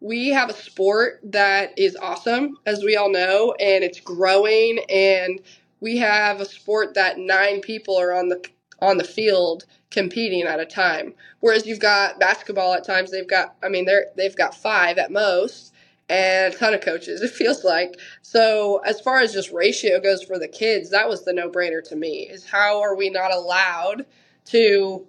we 0.00 0.28
have 0.28 0.48
a 0.50 0.54
sport 0.54 1.20
that 1.24 1.76
is 1.78 1.96
awesome, 1.96 2.58
as 2.66 2.84
we 2.84 2.96
all 2.96 3.10
know, 3.10 3.54
and 3.58 3.82
it's 3.82 4.00
growing. 4.00 4.78
And 4.88 5.40
we 5.80 5.96
have 5.98 6.40
a 6.40 6.44
sport 6.44 6.94
that 6.94 7.18
nine 7.18 7.60
people 7.60 7.98
are 7.98 8.12
on 8.12 8.28
the 8.28 8.44
on 8.80 8.96
the 8.96 9.04
field 9.04 9.64
competing 9.90 10.42
at 10.42 10.60
a 10.60 10.66
time. 10.66 11.14
Whereas 11.40 11.66
you've 11.66 11.80
got 11.80 12.20
basketball 12.20 12.74
at 12.74 12.84
times 12.84 13.10
they've 13.10 13.28
got 13.28 13.56
I 13.62 13.68
mean 13.68 13.86
they're 13.86 14.06
they've 14.16 14.36
got 14.36 14.54
five 14.54 14.98
at 14.98 15.10
most 15.10 15.72
and 16.08 16.54
a 16.54 16.56
ton 16.56 16.74
of 16.74 16.80
coaches 16.80 17.20
it 17.22 17.30
feels 17.30 17.64
like. 17.64 17.98
So 18.22 18.78
as 18.84 19.00
far 19.00 19.20
as 19.20 19.32
just 19.32 19.50
ratio 19.52 20.00
goes 20.00 20.22
for 20.22 20.38
the 20.38 20.48
kids, 20.48 20.90
that 20.90 21.08
was 21.08 21.24
the 21.24 21.32
no 21.32 21.50
brainer 21.50 21.82
to 21.88 21.96
me 21.96 22.28
is 22.30 22.46
how 22.46 22.80
are 22.80 22.94
we 22.94 23.10
not 23.10 23.34
allowed 23.34 24.06
to 24.46 25.06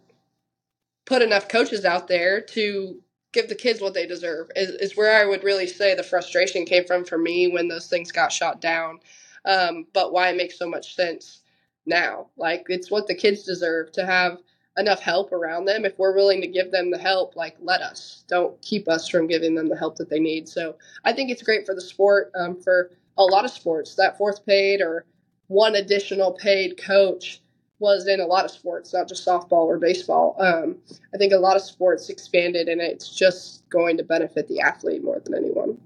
put 1.06 1.22
enough 1.22 1.48
coaches 1.48 1.86
out 1.86 2.08
there 2.08 2.42
to 2.42 3.02
give 3.32 3.50
the 3.50 3.56
kids 3.56 3.82
what 3.82 3.94
they 3.94 4.08
deserve 4.08 4.50
is, 4.56 4.72
is 4.72 4.98
where 4.98 5.22
I 5.22 5.28
would 5.28 5.44
really 5.44 5.68
say 5.68 5.94
the 5.94 6.04
frustration 6.04 6.66
came 6.66 6.86
from 6.86 7.06
for 7.06 7.18
me 7.18 7.48
when 7.48 7.68
those 7.68 7.88
things 7.88 8.12
got 8.12 8.32
shot 8.32 8.62
down. 8.62 9.00
Um, 9.46 9.86
but 9.94 10.12
why 10.12 10.30
it 10.30 10.38
makes 10.38 10.58
so 10.58 10.68
much 10.68 10.96
sense 10.96 11.42
now. 11.86 12.28
Like 12.38 12.66
it's 12.70 12.92
what 12.92 13.08
the 13.08 13.16
kids 13.16 13.44
deserve 13.44 13.92
to 13.94 14.06
have 14.06 14.40
enough 14.78 15.00
help 15.00 15.32
around 15.32 15.66
them. 15.66 15.86
If 15.86 15.98
we're 15.98 16.16
willing 16.16 16.42
to 16.42 16.48
give 16.48 16.72
them 16.72 16.92
the 16.92 16.98
help, 16.98 17.36
like 17.36 17.56
let 17.62 17.82
us. 17.82 18.24
Don't 18.28 18.60
keep 18.62 18.88
us 18.88 19.08
from 19.08 19.28
giving 19.28 19.56
them 19.56 19.68
the 19.70 19.78
help 19.78 19.98
that 19.98 20.10
they 20.10 20.20
need. 20.20 20.48
So 20.48 20.76
I 21.04 21.14
think 21.14 21.30
it's 21.30 21.44
great 21.44 21.66
for 21.66 21.76
the 21.76 21.82
sport, 21.82 22.32
um, 22.36 22.60
for 22.62 22.92
a 23.18 23.24
lot 23.24 23.46
of 23.46 23.52
sports, 23.52 23.96
that 23.96 24.18
fourth 24.18 24.46
paid 24.46 24.82
or 24.82 25.06
one 25.48 25.76
additional 25.76 26.32
paid 26.34 26.78
coach 26.78 27.42
was 27.80 28.08
in 28.08 28.20
a 28.20 28.26
lot 28.26 28.46
of 28.46 28.52
sports, 28.52 28.94
not 28.94 29.08
just 29.08 29.26
softball 29.26 29.66
or 29.66 29.78
baseball. 29.78 30.36
Um, 30.40 30.78
I 31.14 31.18
think 31.18 31.34
a 31.34 31.38
lot 31.38 31.56
of 31.56 31.62
sports 31.62 32.10
expanded, 32.10 32.68
and 32.68 32.82
it's 32.82 33.10
just 33.10 33.68
going 33.70 33.98
to 33.98 34.04
benefit 34.04 34.48
the 34.48 34.60
athlete 34.60 35.04
more 35.04 35.20
than 35.24 35.36
anyone. 35.36 35.78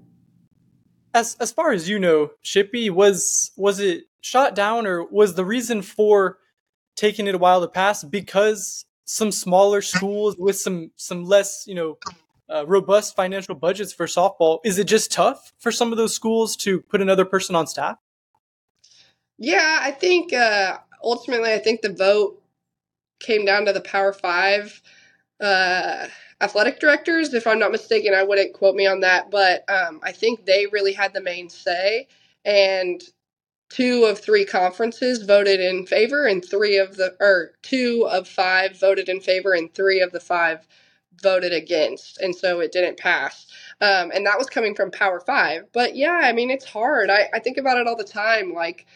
As 1.14 1.36
as 1.40 1.52
far 1.52 1.72
as 1.72 1.88
you 1.88 1.98
know, 1.98 2.32
Shippy 2.44 2.90
was 2.90 3.52
was 3.56 3.78
it 3.78 4.04
shot 4.20 4.54
down, 4.54 4.86
or 4.86 5.04
was 5.04 5.34
the 5.34 5.44
reason 5.44 5.82
for 5.82 6.38
taking 6.96 7.26
it 7.26 7.34
a 7.34 7.38
while 7.38 7.60
to 7.60 7.68
pass 7.68 8.04
because 8.04 8.84
some 9.04 9.30
smaller 9.30 9.82
schools 9.82 10.36
with 10.38 10.58
some 10.58 10.90
some 10.96 11.24
less 11.24 11.64
you 11.66 11.74
know 11.74 11.98
uh, 12.52 12.64
robust 12.66 13.16
financial 13.16 13.54
budgets 13.54 13.92
for 13.92 14.06
softball 14.06 14.60
is 14.64 14.78
it 14.78 14.84
just 14.84 15.12
tough 15.12 15.52
for 15.58 15.70
some 15.72 15.92
of 15.92 15.98
those 15.98 16.14
schools 16.14 16.56
to 16.56 16.80
put 16.80 17.00
another 17.00 17.24
person 17.24 17.54
on 17.54 17.66
staff 17.66 17.98
yeah 19.38 19.78
i 19.80 19.90
think 19.90 20.32
uh, 20.32 20.78
ultimately, 21.04 21.52
I 21.52 21.58
think 21.58 21.82
the 21.82 21.92
vote 21.92 22.42
came 23.20 23.44
down 23.44 23.66
to 23.66 23.72
the 23.72 23.80
Power 23.80 24.12
Five 24.12 24.82
uh, 25.40 26.06
athletic 26.40 26.80
directors. 26.80 27.34
If 27.34 27.46
I'm 27.46 27.58
not 27.58 27.72
mistaken, 27.72 28.14
I 28.14 28.22
wouldn't 28.24 28.54
quote 28.54 28.76
me 28.76 28.86
on 28.86 29.00
that, 29.00 29.30
but 29.30 29.64
um, 29.70 30.00
I 30.02 30.12
think 30.12 30.44
they 30.44 30.66
really 30.66 30.92
had 30.92 31.12
the 31.14 31.20
main 31.22 31.48
say. 31.48 32.08
And 32.44 33.02
two 33.70 34.04
of 34.04 34.18
three 34.18 34.44
conferences 34.44 35.22
voted 35.22 35.60
in 35.60 35.86
favor, 35.86 36.26
and 36.26 36.44
three 36.44 36.78
of 36.78 36.96
the 36.96 37.16
or 37.20 37.52
two 37.62 38.06
of 38.10 38.28
five 38.28 38.78
voted 38.78 39.08
in 39.08 39.20
favor, 39.20 39.52
and 39.52 39.72
three 39.74 40.00
of 40.00 40.12
the 40.12 40.20
five 40.20 40.66
voted 41.22 41.52
against, 41.52 42.20
and 42.20 42.34
so 42.34 42.60
it 42.60 42.72
didn't 42.72 42.98
pass. 42.98 43.46
Um, 43.80 44.10
and 44.14 44.26
that 44.26 44.38
was 44.38 44.48
coming 44.48 44.74
from 44.74 44.90
Power 44.90 45.20
Five. 45.20 45.64
But 45.72 45.96
yeah, 45.96 46.20
I 46.22 46.32
mean, 46.32 46.50
it's 46.50 46.64
hard. 46.64 47.10
I, 47.10 47.28
I 47.34 47.38
think 47.40 47.56
about 47.56 47.78
it 47.78 47.86
all 47.86 47.96
the 47.96 48.04
time. 48.04 48.52
Like, 48.52 48.86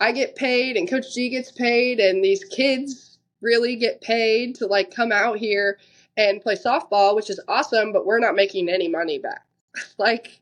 I 0.00 0.12
get 0.12 0.36
paid 0.36 0.76
and 0.76 0.88
Coach 0.88 1.14
G 1.14 1.28
gets 1.28 1.52
paid 1.52 2.00
and 2.00 2.22
these 2.22 2.44
kids 2.44 3.18
really 3.40 3.76
get 3.76 4.00
paid 4.00 4.56
to 4.56 4.66
like 4.66 4.94
come 4.94 5.12
out 5.12 5.38
here 5.38 5.78
and 6.16 6.40
play 6.40 6.56
softball, 6.56 7.14
which 7.14 7.30
is 7.30 7.40
awesome, 7.48 7.92
but 7.92 8.06
we're 8.06 8.18
not 8.18 8.34
making 8.34 8.68
any 8.68 8.88
money 8.88 9.18
back. 9.18 9.44
like 9.98 10.40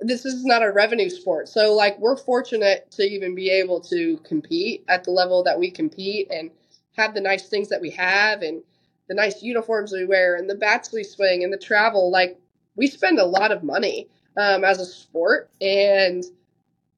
this 0.00 0.24
is 0.24 0.44
not 0.44 0.62
a 0.62 0.72
revenue 0.72 1.08
sport. 1.08 1.48
So 1.48 1.74
like 1.74 1.98
we're 1.98 2.16
fortunate 2.16 2.90
to 2.92 3.02
even 3.02 3.34
be 3.34 3.50
able 3.50 3.80
to 3.82 4.16
compete 4.18 4.84
at 4.88 5.04
the 5.04 5.10
level 5.10 5.42
that 5.44 5.58
we 5.58 5.70
compete 5.70 6.28
and 6.30 6.50
have 6.96 7.14
the 7.14 7.20
nice 7.20 7.48
things 7.48 7.68
that 7.68 7.80
we 7.80 7.90
have 7.90 8.42
and 8.42 8.62
the 9.08 9.14
nice 9.14 9.42
uniforms 9.42 9.92
we 9.92 10.04
wear 10.04 10.36
and 10.36 10.48
the 10.48 10.54
bats 10.54 10.92
we 10.92 11.04
swing 11.04 11.44
and 11.44 11.52
the 11.52 11.58
travel. 11.58 12.10
Like 12.10 12.38
we 12.76 12.86
spend 12.86 13.18
a 13.18 13.24
lot 13.24 13.52
of 13.52 13.62
money 13.62 14.08
um, 14.36 14.64
as 14.64 14.80
a 14.80 14.86
sport 14.86 15.50
and 15.60 16.24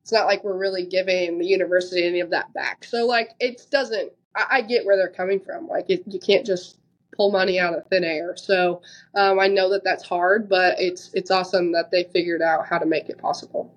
it's 0.04 0.12
not 0.12 0.26
like 0.26 0.44
we're 0.44 0.58
really 0.58 0.84
giving 0.84 1.38
the 1.38 1.46
university 1.46 2.06
any 2.06 2.20
of 2.20 2.28
that 2.28 2.52
back. 2.52 2.84
So 2.84 3.06
like 3.06 3.30
it 3.40 3.62
doesn't. 3.70 4.12
I, 4.36 4.58
I 4.58 4.60
get 4.60 4.84
where 4.84 4.98
they're 4.98 5.08
coming 5.08 5.40
from. 5.40 5.66
Like 5.66 5.88
it, 5.88 6.02
you 6.06 6.20
can't 6.20 6.44
just 6.44 6.76
pull 7.16 7.32
money 7.32 7.58
out 7.58 7.74
of 7.74 7.86
thin 7.86 8.04
air. 8.04 8.36
So 8.36 8.82
um, 9.14 9.40
I 9.40 9.48
know 9.48 9.70
that 9.70 9.82
that's 9.82 10.06
hard, 10.06 10.46
but 10.46 10.74
it's 10.78 11.10
it's 11.14 11.30
awesome 11.30 11.72
that 11.72 11.90
they 11.90 12.04
figured 12.04 12.42
out 12.42 12.66
how 12.68 12.76
to 12.76 12.84
make 12.84 13.08
it 13.08 13.16
possible. 13.16 13.74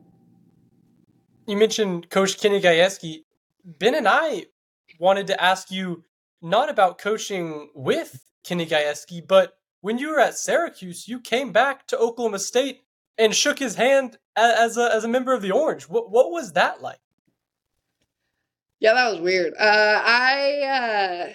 You 1.46 1.56
mentioned 1.56 2.10
Coach 2.10 2.38
Kenny 2.38 2.60
Gajewski. 2.60 3.24
Ben 3.64 3.96
and 3.96 4.08
I 4.08 4.48
wanted 5.00 5.28
to 5.28 5.42
ask 5.42 5.72
you 5.72 6.04
not 6.42 6.70
about 6.70 6.98
coaching 6.98 7.70
with 7.74 8.26
Kenny 8.44 8.66
Gajewski, 8.66 9.26
but 9.26 9.54
when 9.80 9.98
you 9.98 10.10
were 10.10 10.20
at 10.20 10.38
Syracuse, 10.38 11.08
you 11.08 11.22
came 11.22 11.54
back 11.54 11.88
to 11.88 11.98
Oklahoma 11.98 12.40
State 12.40 12.82
and 13.18 13.34
shook 13.34 13.60
his 13.60 13.76
hand 13.76 14.18
as 14.38 14.78
a 14.78 14.94
as 14.94 15.04
a 15.04 15.08
member 15.10 15.34
of 15.34 15.42
the 15.42 15.52
Orange. 15.52 15.84
What 15.84 16.12
what 16.12 16.32
was 16.32 16.54
that 16.54 16.82
like? 16.82 17.00
Yeah, 18.80 18.94
that 18.94 19.12
was 19.12 19.22
weird. 19.22 19.54
Uh, 19.60 20.02
I 20.06 21.30
uh, 21.30 21.34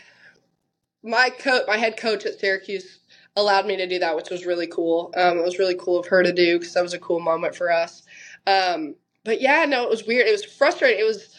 my 1.09 1.30
coach, 1.30 1.64
my 1.66 1.76
head 1.76 1.97
coach 1.97 2.25
at 2.26 2.38
Syracuse, 2.38 3.00
allowed 3.37 3.66
me 3.66 3.76
to 3.76 3.88
do 3.88 3.99
that, 3.99 4.16
which 4.16 4.30
was 4.30 4.47
really 4.47 4.68
cool. 4.68 5.12
Um, 5.16 5.38
it 5.38 5.44
was 5.44 5.59
really 5.59 5.76
cool 5.76 5.99
of 5.99 6.06
her 6.06 6.23
to 6.23 6.32
do 6.32 6.59
because 6.59 6.75
that 6.75 6.82
was 6.82 6.94
a 6.94 6.99
cool 7.00 7.21
moment 7.21 7.54
for 7.56 7.73
us. 7.73 8.02
Um, 8.47 8.94
but 9.25 9.40
yeah, 9.40 9.64
no, 9.66 9.85
it 9.85 9.90
was 9.90 10.06
weird. 10.06 10.26
It 10.28 10.32
was 10.32 10.44
frustrating. 10.44 11.00
It 11.00 11.06
was 11.06 11.37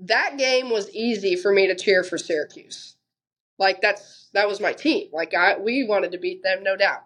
that 0.00 0.36
game 0.38 0.70
was 0.70 0.90
easy 0.90 1.36
for 1.36 1.52
me 1.52 1.68
to 1.68 1.76
cheer 1.76 2.02
for 2.02 2.18
Syracuse. 2.18 2.96
Like 3.58 3.80
that's 3.80 4.30
that 4.34 4.48
was 4.48 4.60
my 4.60 4.72
team. 4.72 5.08
Like 5.12 5.34
I 5.34 5.58
we 5.58 5.84
wanted 5.84 6.12
to 6.12 6.18
beat 6.18 6.42
them, 6.42 6.62
no 6.64 6.76
doubt. 6.76 7.02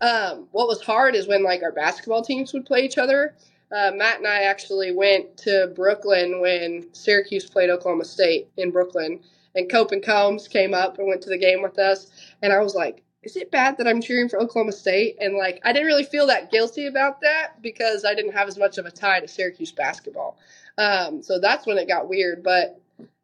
Um, 0.00 0.48
what 0.52 0.68
was 0.68 0.80
hard 0.82 1.14
is 1.14 1.26
when 1.26 1.42
like 1.42 1.62
our 1.62 1.72
basketball 1.72 2.22
teams 2.22 2.52
would 2.52 2.66
play 2.66 2.84
each 2.84 2.98
other. 2.98 3.34
Uh, 3.70 3.90
Matt 3.94 4.18
and 4.18 4.26
I 4.26 4.42
actually 4.44 4.92
went 4.92 5.36
to 5.38 5.72
Brooklyn 5.74 6.40
when 6.40 6.88
Syracuse 6.92 7.48
played 7.48 7.70
Oklahoma 7.70 8.04
State 8.04 8.48
in 8.56 8.70
Brooklyn, 8.70 9.20
and 9.54 9.70
Cope 9.70 9.92
and 9.92 10.02
Combs 10.02 10.48
came 10.48 10.72
up 10.72 10.98
and 10.98 11.06
went 11.06 11.20
to 11.22 11.28
the 11.28 11.38
game 11.38 11.62
with 11.62 11.78
us. 11.78 12.10
And 12.42 12.52
I 12.52 12.60
was 12.60 12.74
like, 12.74 13.02
is 13.22 13.36
it 13.36 13.50
bad 13.50 13.76
that 13.76 13.86
I'm 13.86 14.00
cheering 14.00 14.28
for 14.28 14.40
Oklahoma 14.40 14.72
State? 14.72 15.16
And 15.20 15.36
like, 15.36 15.60
I 15.64 15.72
didn't 15.72 15.88
really 15.88 16.04
feel 16.04 16.26
that 16.28 16.50
guilty 16.50 16.86
about 16.86 17.20
that 17.20 17.60
because 17.60 18.04
I 18.04 18.14
didn't 18.14 18.32
have 18.32 18.48
as 18.48 18.56
much 18.56 18.78
of 18.78 18.86
a 18.86 18.90
tie 18.90 19.20
to 19.20 19.28
Syracuse 19.28 19.72
basketball. 19.72 20.38
Um, 20.78 21.22
so 21.22 21.38
that's 21.38 21.66
when 21.66 21.76
it 21.76 21.88
got 21.88 22.08
weird. 22.08 22.42
But 22.42 22.80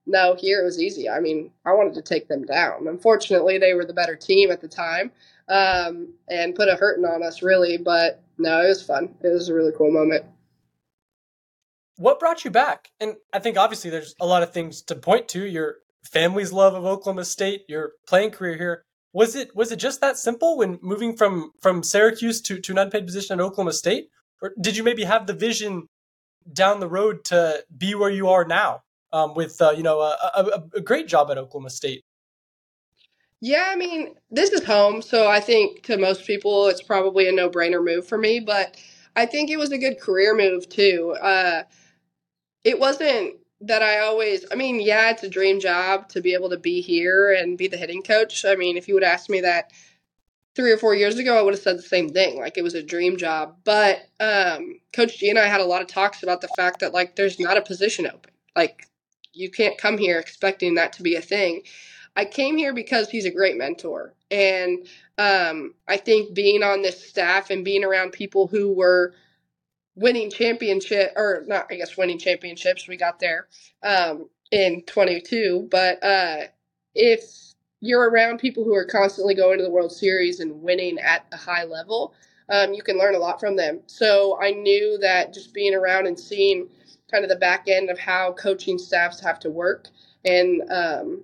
no, 0.07 0.35
here 0.35 0.61
it 0.61 0.65
was 0.65 0.83
easy. 0.83 1.09
I 1.09 1.21
mean, 1.21 1.53
I 1.65 1.73
wanted 1.73 1.95
to 1.95 2.03
take 2.03 2.29
them 2.29 2.45
down. 2.45 2.87
Unfortunately, 2.89 3.57
they 3.57 3.73
were 3.73 3.87
the 3.87 3.95
better 3.95 4.17
team 4.17 4.51
at 4.51 4.61
the 4.61 4.69
time 4.69 5.13
um, 5.49 6.15
and 6.29 6.55
put 6.55 6.69
a 6.69 6.77
hurting 6.77 7.05
on 7.05 7.23
us, 7.23 7.43
really. 7.43 7.77
But 7.77 8.23
no, 8.39 8.63
it 8.63 8.69
was 8.69 8.83
fun. 8.83 9.15
It 9.23 9.29
was 9.29 9.49
a 9.49 9.55
really 9.55 9.73
cool 9.77 9.93
moment. 9.93 10.25
What 11.97 12.19
brought 12.19 12.45
you 12.45 12.51
back? 12.51 12.91
And 13.01 13.15
I 13.33 13.39
think 13.39 13.57
obviously 13.57 13.91
there's 13.91 14.15
a 14.21 14.27
lot 14.27 14.43
of 14.43 14.53
things 14.53 14.83
to 14.83 14.97
point 14.97 15.29
to. 15.29 15.45
Your 15.45 15.77
family's 16.03 16.53
love 16.53 16.75
of 16.75 16.85
Oklahoma 16.85 17.25
State, 17.25 17.63
your 17.69 17.93
playing 18.07 18.31
career 18.31 18.57
here. 18.57 18.85
Was 19.13 19.37
it 19.37 19.55
was 19.55 19.71
it 19.71 19.77
just 19.77 20.01
that 20.01 20.19
simple 20.19 20.59
when 20.59 20.79
moving 20.83 21.17
from 21.17 21.53
from 21.63 21.85
Syracuse 21.85 22.41
to, 22.43 22.61
to 22.61 22.73
an 22.73 22.79
unpaid 22.79 23.07
position 23.07 23.39
at 23.39 23.43
Oklahoma 23.43 23.73
State? 23.73 24.09
Or 24.43 24.53
did 24.61 24.77
you 24.77 24.83
maybe 24.83 25.05
have 25.05 25.27
the 25.27 25.33
vision 25.33 25.89
down 26.53 26.81
the 26.81 26.89
road 26.89 27.25
to 27.27 27.65
be 27.77 27.95
where 27.95 28.11
you 28.11 28.29
are 28.29 28.45
now 28.45 28.83
um, 29.13 29.35
with 29.35 29.63
uh, 29.63 29.71
you 29.71 29.85
know 29.85 30.01
a, 30.01 30.17
a, 30.35 30.65
a 30.75 30.81
great 30.81 31.07
job 31.07 31.31
at 31.31 31.39
Oklahoma 31.39 31.71
State? 31.71 32.03
Yeah, 33.45 33.67
I 33.69 33.77
mean, 33.77 34.15
this 34.31 34.53
is 34.53 34.65
home, 34.65 35.03
so 35.03 35.29
I 35.29 35.39
think 35.39 35.83
to 35.83 35.99
most 35.99 36.27
people 36.27 36.69
it's 36.69 36.81
probably 36.81 37.29
a 37.29 37.33
no-brainer 37.33 37.85
move 37.85 38.09
for 38.09 38.17
me, 38.17 38.41
but 38.41 38.79
I 39.17 39.27
think 39.27 39.51
it 39.51 39.59
was 39.59 39.71
a 39.71 39.77
good 39.77 40.01
career 40.01 40.35
move 40.35 40.67
too. 40.67 41.15
Uh, 41.21 41.65
it 42.65 42.79
wasn't 42.81 43.35
that 43.61 43.83
I 43.83 43.99
always, 43.99 44.47
I 44.51 44.55
mean, 44.55 44.81
yeah, 44.81 45.11
it's 45.11 45.25
a 45.25 45.29
dream 45.29 45.61
job 45.61 46.09
to 46.09 46.23
be 46.23 46.33
able 46.33 46.49
to 46.49 46.57
be 46.57 46.81
here 46.81 47.35
and 47.35 47.59
be 47.59 47.69
the 47.69 47.77
hitting 47.77 48.01
coach. 48.03 48.47
I 48.47 48.55
mean, 48.55 48.79
if 48.79 48.89
you 48.89 48.95
would 48.95 49.03
ask 49.03 49.29
me 49.29 49.43
that 49.43 49.73
three 50.57 50.73
or 50.73 50.79
four 50.79 50.95
years 50.95 51.19
ago, 51.19 51.39
I 51.39 51.43
would 51.43 51.53
have 51.53 51.63
said 51.63 51.77
the 51.77 51.83
same 51.83 52.09
thing. 52.09 52.39
Like 52.39 52.57
it 52.57 52.65
was 52.65 52.73
a 52.75 52.83
dream 52.83 53.19
job. 53.19 53.57
But 53.65 54.09
um, 54.21 54.81
Coach 54.95 55.19
G 55.19 55.29
and 55.29 55.39
I 55.39 55.49
had 55.49 55.61
a 55.61 55.67
lot 55.67 55.83
of 55.83 55.89
talks 55.89 56.23
about 56.23 56.41
the 56.41 56.49
fact 56.57 56.81
that, 56.81 56.95
like, 56.95 57.15
there's 57.15 57.39
not 57.39 57.59
a 57.59 57.63
position 57.63 58.07
open. 58.07 58.33
Like, 58.57 58.89
you 59.35 59.51
can't 59.51 59.77
come 59.77 59.99
here 59.99 60.19
expecting 60.19 60.77
that 60.77 60.95
to 60.95 61.03
be 61.03 61.17
a 61.17 61.21
thing. 61.21 61.65
I 62.17 62.25
came 62.25 62.57
here 62.57 62.73
because 62.73 63.09
he's 63.09 63.25
a 63.25 63.31
great 63.31 63.57
mentor. 63.57 64.15
And 64.31 64.87
um, 65.19 65.75
I 65.89 65.97
think 65.97 66.35
being 66.35 66.63
on 66.63 66.83
this 66.83 67.09
staff 67.09 67.51
and 67.51 67.65
being 67.65 67.85
around 67.85 68.13
people 68.13 68.47
who 68.47 68.73
were 68.73 69.15
winning 69.97 70.31
championship, 70.31 71.13
or 71.17 71.45
not, 71.47 71.67
I 71.71 71.77
guess, 71.77 71.97
winning 71.97 72.19
championships, 72.19 72.89
we 72.89 72.97
got 72.97 73.21
there 73.21 73.49
um, 73.83 74.29
in 74.51 74.83
22. 74.83 75.69
But 75.71 76.03
uh, 76.03 76.43
if 76.95 77.23
you're 77.81 78.09
around 78.09 78.39
people 78.39 78.65
who 78.65 78.75
are 78.75 78.87
constantly 78.87 79.35
going 79.35 79.59
to 79.59 79.65
the 79.65 79.71
World 79.71 79.93
Series 79.93 80.41
and 80.41 80.63
winning 80.63 80.99
at 80.99 81.27
a 81.33 81.37
high 81.37 81.65
level, 81.65 82.15
um, 82.49 82.75
you 82.75 82.83
can 82.83 82.99
learn 82.99 83.15
a 83.15 83.19
lot 83.19 83.41
from 83.41 83.57
them. 83.57 83.81
So 83.87 84.39
I 84.41 84.51
knew 84.53 84.99
that 84.99 85.33
just 85.35 85.53
being 85.53 85.75
around 85.75 86.07
and 86.07 86.19
seeing 86.19 86.69
kind 87.11 87.25
of 87.25 87.31
the 87.31 87.37
back 87.37 87.67
end 87.69 87.91
of 87.91 87.99
how 87.99 88.33
coaching 88.33 88.79
staffs 88.79 89.21
have 89.21 89.39
to 89.41 89.51
work 89.51 89.89
and 90.25 90.63
um, 90.71 91.23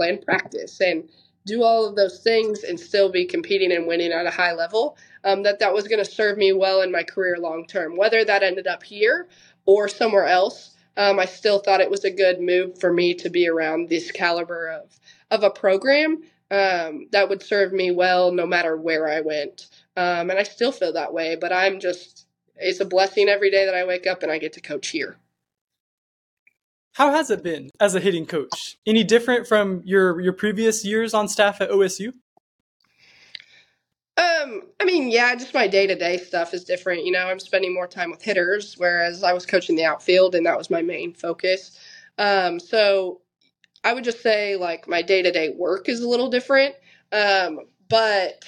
plan 0.00 0.18
practice 0.22 0.80
and 0.80 1.08
do 1.46 1.62
all 1.62 1.86
of 1.86 1.96
those 1.96 2.20
things 2.20 2.64
and 2.64 2.80
still 2.80 3.10
be 3.10 3.26
competing 3.26 3.72
and 3.72 3.86
winning 3.86 4.12
at 4.12 4.26
a 4.26 4.30
high 4.30 4.52
level, 4.52 4.96
um, 5.24 5.42
that 5.42 5.58
that 5.58 5.74
was 5.74 5.88
going 5.88 6.02
to 6.04 6.10
serve 6.10 6.38
me 6.38 6.52
well 6.52 6.82
in 6.82 6.92
my 6.92 7.02
career 7.02 7.36
long 7.38 7.66
term. 7.66 7.96
Whether 7.96 8.24
that 8.24 8.42
ended 8.42 8.66
up 8.66 8.82
here 8.82 9.28
or 9.66 9.88
somewhere 9.88 10.26
else, 10.26 10.76
um, 10.96 11.18
I 11.18 11.26
still 11.26 11.60
thought 11.60 11.80
it 11.82 11.90
was 11.90 12.04
a 12.04 12.10
good 12.10 12.40
move 12.40 12.80
for 12.80 12.92
me 12.92 13.14
to 13.14 13.30
be 13.30 13.48
around 13.48 13.90
this 13.90 14.10
caliber 14.10 14.68
of 14.68 14.98
of 15.30 15.42
a 15.44 15.50
program 15.50 16.22
um, 16.50 17.08
that 17.12 17.28
would 17.28 17.42
serve 17.42 17.72
me 17.72 17.90
well 17.92 18.32
no 18.32 18.46
matter 18.46 18.76
where 18.76 19.08
I 19.08 19.20
went. 19.20 19.68
Um, 19.96 20.30
and 20.30 20.38
I 20.38 20.44
still 20.44 20.72
feel 20.72 20.94
that 20.94 21.12
way, 21.12 21.36
but 21.36 21.52
I'm 21.52 21.80
just, 21.80 22.26
it's 22.56 22.80
a 22.80 22.86
blessing 22.86 23.28
every 23.28 23.50
day 23.50 23.66
that 23.66 23.74
I 23.74 23.84
wake 23.84 24.06
up 24.08 24.22
and 24.22 24.32
I 24.32 24.38
get 24.38 24.54
to 24.54 24.62
coach 24.62 24.88
here. 24.88 25.18
How 27.00 27.12
has 27.12 27.30
it 27.30 27.42
been 27.42 27.70
as 27.80 27.94
a 27.94 27.98
hitting 27.98 28.26
coach? 28.26 28.76
Any 28.86 29.04
different 29.04 29.46
from 29.46 29.80
your 29.86 30.20
your 30.20 30.34
previous 30.34 30.84
years 30.84 31.14
on 31.14 31.28
staff 31.28 31.62
at 31.62 31.70
OSU? 31.70 32.08
Um, 34.18 34.64
I 34.78 34.84
mean, 34.84 35.10
yeah, 35.10 35.34
just 35.34 35.54
my 35.54 35.66
day 35.66 35.86
to 35.86 35.94
day 35.94 36.18
stuff 36.18 36.52
is 36.52 36.62
different. 36.62 37.06
You 37.06 37.12
know, 37.12 37.26
I'm 37.26 37.40
spending 37.40 37.72
more 37.72 37.86
time 37.86 38.10
with 38.10 38.20
hitters, 38.20 38.74
whereas 38.76 39.22
I 39.22 39.32
was 39.32 39.46
coaching 39.46 39.76
the 39.76 39.84
outfield, 39.86 40.34
and 40.34 40.44
that 40.44 40.58
was 40.58 40.68
my 40.68 40.82
main 40.82 41.14
focus. 41.14 41.80
Um, 42.18 42.60
so 42.60 43.22
I 43.82 43.94
would 43.94 44.04
just 44.04 44.20
say 44.22 44.56
like 44.56 44.86
my 44.86 45.00
day 45.00 45.22
to 45.22 45.32
day 45.32 45.54
work 45.56 45.88
is 45.88 46.02
a 46.02 46.08
little 46.08 46.28
different, 46.28 46.74
um, 47.12 47.60
but 47.88 48.44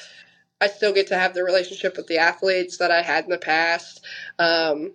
I 0.60 0.66
still 0.66 0.92
get 0.92 1.06
to 1.06 1.18
have 1.18 1.32
the 1.32 1.42
relationship 1.42 1.96
with 1.96 2.06
the 2.06 2.18
athletes 2.18 2.76
that 2.76 2.90
I 2.90 3.00
had 3.00 3.24
in 3.24 3.30
the 3.30 3.38
past. 3.38 4.04
Um, 4.38 4.92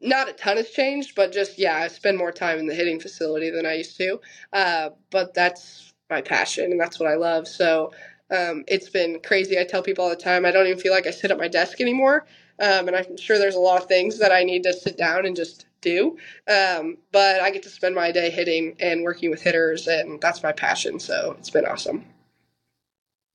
not 0.00 0.28
a 0.28 0.32
ton 0.32 0.56
has 0.56 0.70
changed, 0.70 1.14
but 1.14 1.32
just 1.32 1.58
yeah, 1.58 1.76
I 1.76 1.88
spend 1.88 2.18
more 2.18 2.32
time 2.32 2.58
in 2.58 2.66
the 2.66 2.74
hitting 2.74 3.00
facility 3.00 3.50
than 3.50 3.66
I 3.66 3.74
used 3.74 3.96
to. 3.98 4.20
Uh, 4.52 4.90
but 5.10 5.34
that's 5.34 5.92
my 6.10 6.22
passion 6.22 6.70
and 6.72 6.80
that's 6.80 7.00
what 7.00 7.08
I 7.08 7.16
love. 7.16 7.48
So 7.48 7.92
um, 8.30 8.64
it's 8.68 8.88
been 8.88 9.20
crazy. 9.24 9.58
I 9.58 9.64
tell 9.64 9.82
people 9.82 10.04
all 10.04 10.10
the 10.10 10.16
time 10.16 10.44
I 10.44 10.50
don't 10.50 10.66
even 10.66 10.78
feel 10.78 10.92
like 10.92 11.06
I 11.06 11.10
sit 11.10 11.30
at 11.30 11.38
my 11.38 11.48
desk 11.48 11.80
anymore. 11.80 12.26
Um, 12.60 12.88
and 12.88 12.96
I'm 12.96 13.16
sure 13.16 13.38
there's 13.38 13.56
a 13.56 13.60
lot 13.60 13.82
of 13.82 13.88
things 13.88 14.18
that 14.18 14.32
I 14.32 14.44
need 14.44 14.62
to 14.64 14.72
sit 14.72 14.96
down 14.96 15.26
and 15.26 15.34
just 15.34 15.66
do. 15.80 16.16
Um, 16.48 16.98
but 17.12 17.40
I 17.40 17.50
get 17.50 17.62
to 17.64 17.68
spend 17.68 17.94
my 17.94 18.12
day 18.12 18.30
hitting 18.30 18.76
and 18.80 19.02
working 19.02 19.30
with 19.30 19.42
hitters, 19.42 19.88
and 19.88 20.20
that's 20.20 20.42
my 20.42 20.52
passion. 20.52 21.00
So 21.00 21.36
it's 21.38 21.50
been 21.50 21.66
awesome 21.66 22.04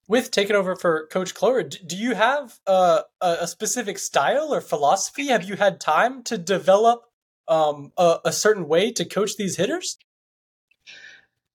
with 0.09 0.31
taking 0.31 0.55
over 0.55 0.75
for 0.75 1.07
Coach 1.07 1.35
Cloher, 1.35 1.63
do 1.87 1.95
you 1.95 2.15
have 2.15 2.59
a, 2.65 3.03
a 3.21 3.47
specific 3.47 3.99
style 3.99 4.51
or 4.51 4.59
philosophy? 4.59 5.27
Have 5.27 5.43
you 5.43 5.55
had 5.55 5.79
time 5.79 6.23
to 6.23 6.37
develop 6.37 7.03
um, 7.47 7.93
a, 7.95 8.17
a, 8.25 8.31
certain 8.31 8.67
way 8.67 8.91
to 8.91 9.05
coach 9.05 9.37
these 9.37 9.55
hitters? 9.55 9.97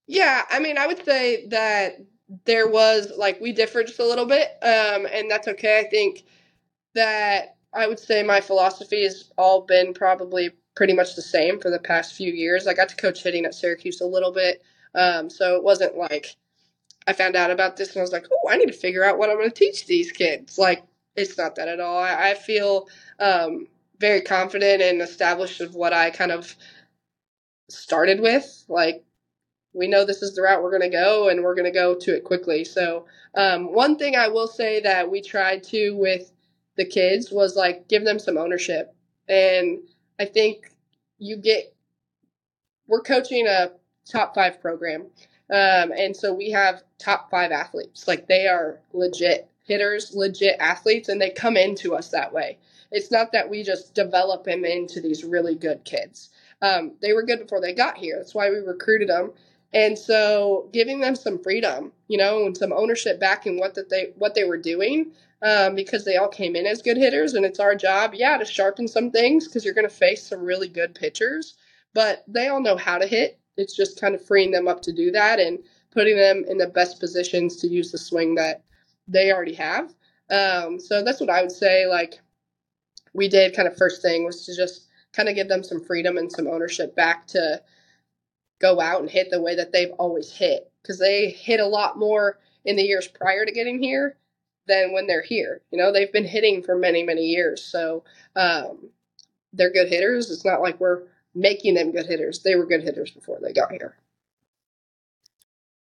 Yeah, 0.07 0.43
I 0.51 0.61
mean, 0.61 0.79
I 0.79 0.87
would 0.87 1.05
say 1.05 1.47
that 1.49 1.97
there 2.45 2.69
was 2.69 3.13
like 3.17 3.41
we 3.41 3.53
differed 3.53 3.89
just 3.89 3.99
a 3.99 4.07
little 4.07 4.27
bit, 4.27 4.49
um, 4.63 5.07
and 5.13 5.31
that's 5.31 5.49
okay. 5.49 5.81
I 5.81 5.89
think 5.89 6.25
that 6.95 7.57
I 7.73 7.87
would 7.89 7.99
say 7.99 8.23
my 8.23 8.41
philosophy 8.41 9.03
has 9.03 9.33
all 9.37 9.63
been 9.63 9.95
probably 9.95 10.51
pretty 10.77 10.93
much 10.93 11.17
the 11.17 11.23
same 11.23 11.61
for 11.61 11.71
the 11.71 11.79
past 11.79 12.15
few 12.15 12.33
years. 12.33 12.67
I 12.67 12.75
got 12.75 12.89
to 12.91 12.97
coach 12.97 13.23
hitting 13.23 13.45
at 13.45 13.55
Syracuse 13.55 14.01
a 14.01 14.07
little 14.07 14.33
bit, 14.33 14.63
um, 14.95 15.29
so 15.29 15.57
it 15.57 15.63
wasn't 15.65 15.97
like 15.97 16.37
I 17.07 17.13
found 17.13 17.37
out 17.37 17.51
about 17.51 17.77
this 17.77 17.91
and 17.91 17.99
I 17.99 18.01
was 18.03 18.13
like, 18.13 18.27
oh, 18.33 18.51
I 18.51 18.57
need 18.57 18.67
to 18.67 18.73
figure 18.73 19.05
out 19.05 19.19
what 19.19 19.31
I'm 19.31 19.37
going 19.37 19.51
to 19.51 19.55
teach 19.55 19.87
these 19.87 20.11
kids. 20.11 20.59
Like, 20.59 20.83
it's 21.17 21.37
not 21.39 21.57
that 21.57 21.69
at 21.69 21.81
all. 21.81 21.99
I, 21.99 22.31
I 22.31 22.35
feel 22.35 22.89
um, 23.21 23.69
very 24.01 24.21
confident 24.23 24.83
and 24.83 25.01
established 25.01 25.61
of 25.61 25.75
what 25.75 25.93
I 25.93 26.11
kind 26.11 26.33
of 26.33 26.55
started 27.69 28.21
with. 28.21 28.65
Like, 28.69 29.05
we 29.75 29.89
know 29.89 30.05
this 30.05 30.23
is 30.23 30.35
the 30.35 30.43
route 30.43 30.63
we're 30.63 30.77
going 30.77 30.91
to 30.91 30.97
go 30.97 31.29
and 31.29 31.43
we're 31.43 31.55
going 31.55 31.71
to 31.71 31.79
go 31.79 31.95
to 31.95 32.17
it 32.17 32.25
quickly. 32.25 32.65
So, 32.65 33.07
um, 33.37 33.73
one 33.73 33.99
thing 33.99 34.17
I 34.17 34.29
will 34.29 34.47
say 34.47 34.81
that 34.81 35.11
we 35.11 35.21
tried 35.21 35.65
to 35.65 35.91
with 35.97 36.33
the 36.77 36.85
kids 36.85 37.31
was 37.31 37.57
like 37.57 37.89
give 37.89 38.05
them 38.05 38.19
some 38.19 38.39
ownership. 38.39 38.95
And 39.29 39.81
I 40.19 40.25
think 40.25 40.71
you 41.19 41.37
get, 41.37 41.75
we're 42.87 43.03
coaching 43.03 43.47
a 43.47 43.73
top 44.11 44.35
five 44.35 44.61
program. 44.61 45.07
Um, 45.51 45.93
and 45.93 46.17
so 46.17 46.33
we 46.33 46.51
have 46.51 46.83
top 46.99 47.31
five 47.31 47.53
athletes. 47.53 48.09
Like 48.09 48.27
they 48.27 48.47
are 48.47 48.81
legit 48.93 49.49
hitters, 49.65 50.15
legit 50.15 50.57
athletes, 50.61 51.09
and 51.09 51.21
they 51.21 51.31
come 51.31 51.57
into 51.57 51.95
us 51.95 52.09
that 52.11 52.33
way. 52.33 52.59
It's 52.91 53.11
not 53.11 53.33
that 53.33 53.51
we 53.51 53.63
just 53.63 53.95
develop 53.95 54.45
them 54.45 54.65
into 54.65 55.01
these 55.01 55.25
really 55.25 55.55
good 55.55 55.85
kids. 55.85 56.31
Um, 56.63 56.93
they 57.03 57.13
were 57.13 57.25
good 57.25 57.41
before 57.41 57.61
they 57.61 57.75
got 57.75 57.99
here. 57.99 58.17
That's 58.17 58.35
why 58.35 58.51
we 58.51 58.57
recruited 58.59 59.09
them. 59.09 59.33
And 59.73 59.99
so 59.99 60.69
giving 60.73 61.01
them 61.01 61.17
some 61.17 61.43
freedom, 61.43 61.93
you 62.07 62.17
know, 62.17 62.47
and 62.47 62.57
some 62.57 62.73
ownership 62.73 63.19
back 63.19 63.47
in 63.47 63.59
what 63.59 63.75
that 63.75 63.91
they 63.91 64.13
what 64.17 64.35
they 64.35 64.45
were 64.45 64.57
doing, 64.57 65.13
um, 65.43 65.75
because 65.75 66.05
they 66.05 66.17
all 66.17 66.29
came 66.29 66.55
in 66.55 66.65
as 66.65 66.81
good 66.81 66.97
hitters, 66.97 67.35
and 67.35 67.45
it's 67.45 67.59
our 67.59 67.75
job, 67.75 68.13
yeah, 68.15 68.39
to 68.39 68.45
sharpen 68.45 68.87
some 68.87 69.11
things 69.11 69.49
because 69.49 69.65
you're 69.65 69.75
going 69.75 69.89
to 69.89 69.95
face 69.95 70.23
some 70.23 70.45
really 70.45 70.69
good 70.69 70.95
pitchers, 70.95 71.55
but 71.93 72.23
they 72.29 72.47
all 72.49 72.63
know 72.63 72.77
how 72.77 72.99
to 72.99 73.07
hit. 73.07 73.39
It's 73.57 73.77
just 73.77 74.01
kind 74.01 74.15
of 74.15 74.25
freeing 74.25 74.51
them 74.51 74.69
up 74.69 74.81
to 74.83 74.93
do 74.93 75.11
that 75.13 75.39
and 75.39 75.59
putting 75.93 76.17
them 76.17 76.45
in 76.49 76.59
the 76.59 76.67
best 76.67 77.01
positions 77.01 77.57
to 77.57 77.69
use 77.69 77.93
the 77.93 77.99
swing 77.99 78.35
that 78.35 78.65
they 79.07 79.33
already 79.33 79.55
have. 79.55 79.95
Um, 80.31 80.81
so 80.81 81.03
that's 81.03 81.21
what 81.21 81.31
I 81.31 81.43
would 81.43 81.53
say. 81.53 81.87
Like 81.87 82.21
we 83.13 83.29
did, 83.29 83.55
kind 83.55 83.69
of 83.69 83.77
first 83.77 84.03
thing 84.03 84.25
was 84.25 84.45
to 84.47 84.57
just 84.57 84.89
kind 85.13 85.29
of 85.29 85.35
give 85.35 85.49
them 85.49 85.63
some 85.63 85.83
freedom 85.83 86.17
and 86.19 86.31
some 86.31 86.49
ownership 86.49 86.97
back 86.97 87.27
to 87.29 87.63
go 88.61 88.81
out 88.81 89.01
and 89.01 89.11
hit 89.11 89.31
the 89.31 89.41
way 89.41 89.55
that 89.55 89.73
they've 89.73 89.93
always 89.99 90.33
hit 90.33 90.71
because 90.83 90.99
they 90.99 91.31
hit 91.31 91.61
a 91.61 91.67
lot 91.67 91.99
more 91.99 92.39
in 92.65 92.77
the 92.77 92.83
years 92.83 93.07
prior 93.07 93.45
to 93.45 93.53
getting 93.53 93.83
here 93.83 94.17
than 94.67 94.93
when 94.93 95.07
they're 95.07 95.23
here. 95.23 95.61
You 95.71 95.79
know, 95.79 95.93
they've 95.93 96.13
been 96.13 96.25
hitting 96.25 96.63
for 96.63 96.77
many, 96.77 97.03
many 97.03 97.27
years. 97.27 97.63
So 97.63 98.05
um, 98.37 98.89
they're 99.53 99.73
good 99.73 99.89
hitters. 99.89 100.31
It's 100.31 100.45
not 100.45 100.63
like 100.63 100.81
we're 100.81 101.03
making 101.35 101.75
them 101.75 101.93
good 101.93 102.07
hitters. 102.07 102.43
They 102.43 102.55
were 102.57 102.67
good 102.67 102.83
hitters 102.83 103.11
before 103.11 103.39
they 103.43 103.53
got 103.53 103.73
here. 103.73 103.97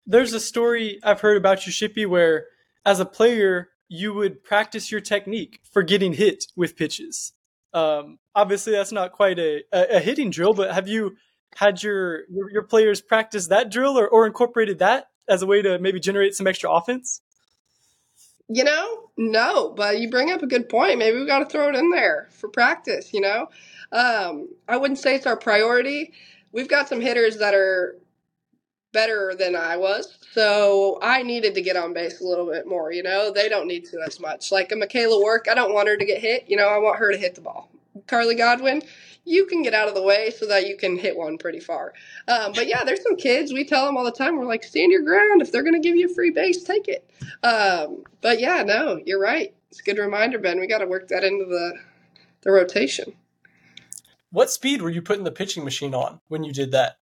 There's 0.06 0.32
a 0.32 0.40
story 0.40 1.00
I've 1.02 1.20
heard 1.20 1.36
about 1.36 1.66
you, 1.66 1.72
Shippy, 1.72 2.06
where 2.06 2.46
as 2.84 3.00
a 3.00 3.04
player, 3.04 3.68
you 3.88 4.14
would 4.14 4.42
practice 4.44 4.90
your 4.90 5.00
technique 5.00 5.60
for 5.70 5.82
getting 5.82 6.14
hit 6.14 6.46
with 6.56 6.76
pitches. 6.76 7.32
Um, 7.72 8.18
obviously, 8.34 8.72
that's 8.72 8.92
not 8.92 9.12
quite 9.12 9.38
a, 9.38 9.64
a, 9.72 9.96
a 9.96 10.00
hitting 10.00 10.30
drill, 10.30 10.54
but 10.54 10.72
have 10.72 10.88
you 10.88 11.16
had 11.56 11.82
your, 11.82 12.24
your, 12.30 12.50
your 12.50 12.62
players 12.62 13.00
practice 13.00 13.48
that 13.48 13.70
drill 13.70 13.98
or, 13.98 14.08
or 14.08 14.26
incorporated 14.26 14.78
that 14.78 15.08
as 15.28 15.42
a 15.42 15.46
way 15.46 15.62
to 15.62 15.78
maybe 15.78 16.00
generate 16.00 16.34
some 16.34 16.46
extra 16.46 16.70
offense? 16.70 17.20
You 18.48 18.64
know, 18.64 19.10
no, 19.18 19.74
but 19.76 19.98
you 19.98 20.08
bring 20.08 20.30
up 20.30 20.42
a 20.42 20.46
good 20.46 20.70
point. 20.70 20.98
Maybe 20.98 21.18
we 21.18 21.26
got 21.26 21.40
to 21.40 21.44
throw 21.44 21.68
it 21.68 21.74
in 21.74 21.90
there 21.90 22.28
for 22.30 22.48
practice. 22.48 23.12
You 23.12 23.20
know, 23.20 23.48
um, 23.92 24.48
I 24.68 24.76
wouldn't 24.76 24.98
say 24.98 25.14
it's 25.14 25.26
our 25.26 25.36
priority. 25.36 26.12
We've 26.52 26.68
got 26.68 26.88
some 26.88 27.00
hitters 27.00 27.38
that 27.38 27.54
are 27.54 27.98
better 28.92 29.34
than 29.38 29.54
I 29.54 29.76
was. 29.76 30.18
So 30.32 30.98
I 31.02 31.22
needed 31.22 31.54
to 31.54 31.62
get 31.62 31.76
on 31.76 31.92
base 31.92 32.20
a 32.20 32.24
little 32.24 32.46
bit 32.50 32.66
more, 32.66 32.92
you 32.92 33.02
know. 33.02 33.30
They 33.32 33.48
don't 33.48 33.66
need 33.66 33.84
to 33.86 34.00
as 34.06 34.20
much. 34.20 34.50
Like 34.50 34.72
a 34.72 34.76
Micaela 34.76 35.20
Wark, 35.20 35.46
I 35.50 35.54
don't 35.54 35.74
want 35.74 35.88
her 35.88 35.96
to 35.96 36.04
get 36.04 36.20
hit, 36.20 36.44
you 36.48 36.56
know, 36.56 36.68
I 36.68 36.78
want 36.78 36.98
her 36.98 37.12
to 37.12 37.18
hit 37.18 37.34
the 37.34 37.40
ball. 37.40 37.70
Carly 38.06 38.34
Godwin, 38.34 38.82
you 39.24 39.44
can 39.46 39.62
get 39.62 39.74
out 39.74 39.88
of 39.88 39.94
the 39.94 40.02
way 40.02 40.30
so 40.30 40.46
that 40.46 40.66
you 40.66 40.76
can 40.76 40.96
hit 40.96 41.16
one 41.16 41.36
pretty 41.36 41.60
far. 41.60 41.92
Um, 42.28 42.52
but 42.54 42.66
yeah, 42.66 42.84
there's 42.84 43.02
some 43.02 43.16
kids, 43.16 43.52
we 43.52 43.64
tell 43.64 43.84
them 43.84 43.96
all 43.96 44.04
the 44.04 44.12
time, 44.12 44.36
we're 44.38 44.46
like, 44.46 44.64
stand 44.64 44.90
your 44.90 45.02
ground. 45.02 45.42
If 45.42 45.52
they're 45.52 45.62
going 45.62 45.80
to 45.80 45.86
give 45.86 45.96
you 45.96 46.06
a 46.10 46.14
free 46.14 46.30
base, 46.30 46.62
take 46.62 46.88
it. 46.88 47.08
Um, 47.42 48.04
but 48.22 48.40
yeah, 48.40 48.62
no, 48.62 49.00
you're 49.04 49.20
right. 49.20 49.54
It's 49.70 49.80
a 49.80 49.82
good 49.82 49.98
reminder, 49.98 50.38
Ben. 50.38 50.58
We 50.58 50.66
got 50.66 50.78
to 50.78 50.86
work 50.86 51.08
that 51.08 51.24
into 51.24 51.44
the, 51.44 51.74
the 52.42 52.50
rotation. 52.50 53.12
What 54.30 54.50
speed 54.50 54.82
were 54.82 54.90
you 54.90 55.02
putting 55.02 55.24
the 55.24 55.30
pitching 55.30 55.64
machine 55.64 55.94
on 55.94 56.20
when 56.28 56.44
you 56.44 56.52
did 56.52 56.72
that? 56.72 56.96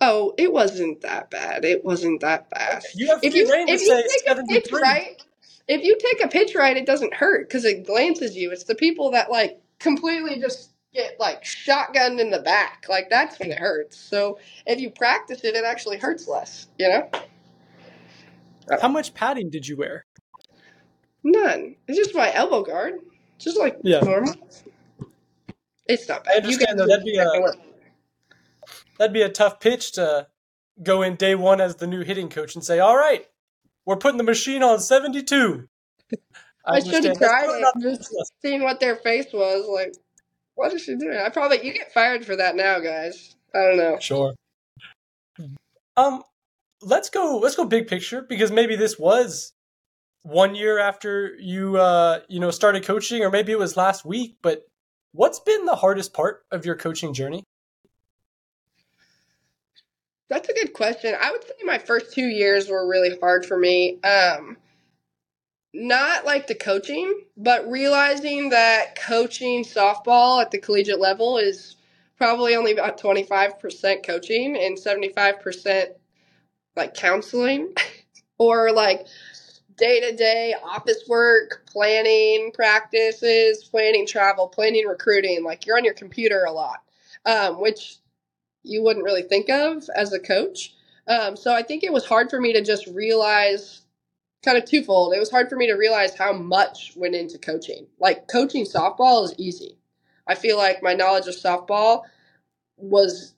Oh, 0.00 0.34
it 0.38 0.52
wasn't 0.52 1.00
that 1.00 1.30
bad. 1.30 1.64
It 1.64 1.84
wasn't 1.84 2.20
that 2.20 2.48
fast. 2.50 2.94
You 2.94 3.08
have 3.08 3.24
if 3.24 3.34
you, 3.34 3.50
reign 3.50 3.66
to 3.66 3.72
if 3.72 3.80
you 3.80 3.86
say 3.88 4.02
take 4.02 4.30
a 4.38 4.42
pitch 4.46 4.68
73. 4.68 4.80
right, 4.82 5.22
if 5.66 5.82
you 5.82 5.98
take 5.98 6.24
a 6.24 6.28
pitch 6.28 6.54
right, 6.54 6.76
it 6.76 6.86
doesn't 6.86 7.14
hurt 7.14 7.48
because 7.48 7.64
it 7.64 7.84
glances 7.86 8.36
you. 8.36 8.52
It's 8.52 8.64
the 8.64 8.76
people 8.76 9.10
that 9.12 9.30
like 9.30 9.60
completely 9.80 10.38
just 10.40 10.70
get 10.94 11.18
like 11.18 11.42
shotgunned 11.42 12.20
in 12.20 12.30
the 12.30 12.40
back. 12.40 12.86
Like 12.88 13.10
that's 13.10 13.38
when 13.40 13.50
it 13.50 13.58
hurts. 13.58 13.96
So 13.96 14.38
if 14.66 14.78
you 14.80 14.90
practice 14.90 15.42
it, 15.42 15.56
it 15.56 15.64
actually 15.64 15.98
hurts 15.98 16.28
less. 16.28 16.68
You 16.78 16.88
know, 16.90 17.10
How 18.80 18.88
much 18.88 19.14
padding 19.14 19.50
did 19.50 19.66
you 19.66 19.76
wear? 19.76 20.04
none. 21.24 21.74
It's 21.88 21.98
just 21.98 22.14
my 22.14 22.32
elbow 22.32 22.62
guard. 22.62 23.00
Just 23.38 23.58
like 23.58 23.78
Yeah. 23.82 24.00
normal. 24.00 24.34
It's 25.88 26.08
not 26.08 26.24
bad. 26.24 26.34
I 26.34 26.36
understand, 26.36 26.78
though, 26.78 26.86
that'd 26.86 27.04
be 27.04 27.16
a- 27.16 27.52
That'd 28.98 29.14
be 29.14 29.22
a 29.22 29.28
tough 29.28 29.60
pitch 29.60 29.92
to 29.92 30.26
go 30.82 31.02
in 31.02 31.14
day 31.14 31.34
one 31.34 31.60
as 31.60 31.76
the 31.76 31.86
new 31.86 32.02
hitting 32.02 32.28
coach 32.28 32.54
and 32.54 32.64
say, 32.64 32.80
all 32.80 32.96
right, 32.96 33.26
we're 33.86 33.96
putting 33.96 34.18
the 34.18 34.24
machine 34.24 34.62
on 34.62 34.80
72. 34.80 35.68
I 36.66 36.80
should 36.80 37.04
have 37.04 37.16
tried 37.18 37.46
it. 37.48 37.64
Just 37.80 38.12
seeing 38.42 38.62
what 38.62 38.80
their 38.80 38.96
face 38.96 39.26
was 39.32 39.66
like. 39.72 39.94
What 40.56 40.72
is 40.74 40.82
she 40.82 40.96
doing? 40.96 41.16
I 41.16 41.28
probably 41.30 41.64
you 41.64 41.72
get 41.72 41.92
fired 41.92 42.26
for 42.26 42.36
that 42.36 42.56
now, 42.56 42.80
guys. 42.80 43.36
I 43.54 43.58
don't 43.58 43.76
know. 43.78 43.98
Sure. 44.00 44.34
Um, 45.96 46.22
let's 46.82 47.08
go. 47.10 47.38
Let's 47.38 47.54
go 47.54 47.64
big 47.64 47.86
picture 47.86 48.22
because 48.22 48.50
maybe 48.50 48.74
this 48.76 48.98
was 48.98 49.52
one 50.22 50.54
year 50.56 50.78
after 50.78 51.34
you, 51.38 51.76
uh, 51.78 52.20
you 52.28 52.40
know, 52.40 52.50
started 52.50 52.84
coaching, 52.84 53.22
or 53.22 53.30
maybe 53.30 53.52
it 53.52 53.58
was 53.58 53.76
last 53.76 54.04
week. 54.04 54.36
But 54.42 54.66
what's 55.18 55.40
been 55.40 55.64
the 55.64 55.74
hardest 55.74 56.14
part 56.14 56.44
of 56.52 56.64
your 56.64 56.76
coaching 56.76 57.12
journey? 57.12 57.42
That's 60.30 60.48
a 60.48 60.54
good 60.54 60.72
question. 60.72 61.12
I 61.20 61.32
would 61.32 61.42
say 61.42 61.54
my 61.64 61.78
first 61.78 62.12
two 62.12 62.26
years 62.28 62.68
were 62.68 62.86
really 62.86 63.18
hard 63.18 63.44
for 63.44 63.58
me. 63.58 63.98
Um, 64.02 64.56
not 65.74 66.24
like 66.24 66.46
the 66.46 66.54
coaching, 66.54 67.22
but 67.36 67.68
realizing 67.68 68.50
that 68.50 68.96
coaching 68.96 69.64
softball 69.64 70.40
at 70.40 70.52
the 70.52 70.58
collegiate 70.58 71.00
level 71.00 71.38
is 71.38 71.74
probably 72.16 72.54
only 72.54 72.70
about 72.70 73.00
25% 73.00 74.06
coaching 74.06 74.56
and 74.56 74.78
75% 74.78 75.86
like 76.76 76.94
counseling 76.94 77.74
or 78.38 78.70
like 78.70 79.08
day 79.78 80.00
to 80.00 80.16
day 80.16 80.54
office 80.64 81.04
work, 81.08 81.64
planning 81.66 82.52
practices, 82.54 83.64
planning 83.64 84.06
travel, 84.06 84.48
planning 84.48 84.86
recruiting. 84.86 85.44
Like 85.44 85.66
you're 85.66 85.78
on 85.78 85.86
your 85.86 85.94
computer 85.94 86.44
a 86.46 86.52
lot, 86.52 86.82
um, 87.26 87.60
which 87.60 87.98
you 88.64 88.82
wouldn't 88.84 89.06
really 89.06 89.22
think 89.22 89.50
of 89.50 89.84
as 89.96 90.12
a 90.12 90.20
coach. 90.20 90.74
Um, 91.08 91.36
so 91.36 91.54
I 91.54 91.62
think 91.62 91.84
it 91.84 91.92
was 91.92 92.06
hard 92.06 92.30
for 92.30 92.40
me 92.40 92.52
to 92.54 92.62
just 92.62 92.86
realize 92.88 93.82
kind 94.44 94.58
of 94.58 94.64
twofold. 94.66 95.14
It 95.14 95.20
was 95.20 95.30
hard 95.30 95.48
for 95.50 95.56
me 95.56 95.66
to 95.68 95.74
realize 95.74 96.14
how 96.16 96.32
much 96.32 96.94
went 96.96 97.14
into 97.16 97.38
coaching. 97.38 97.86
Like 98.00 98.28
coaching 98.28 98.64
softball 98.66 99.24
is 99.24 99.34
easy. 99.38 99.78
I 100.28 100.34
feel 100.36 100.58
like 100.58 100.82
my 100.82 100.94
knowledge 100.94 101.26
of 101.28 101.34
softball 101.36 102.02
was 102.76 103.34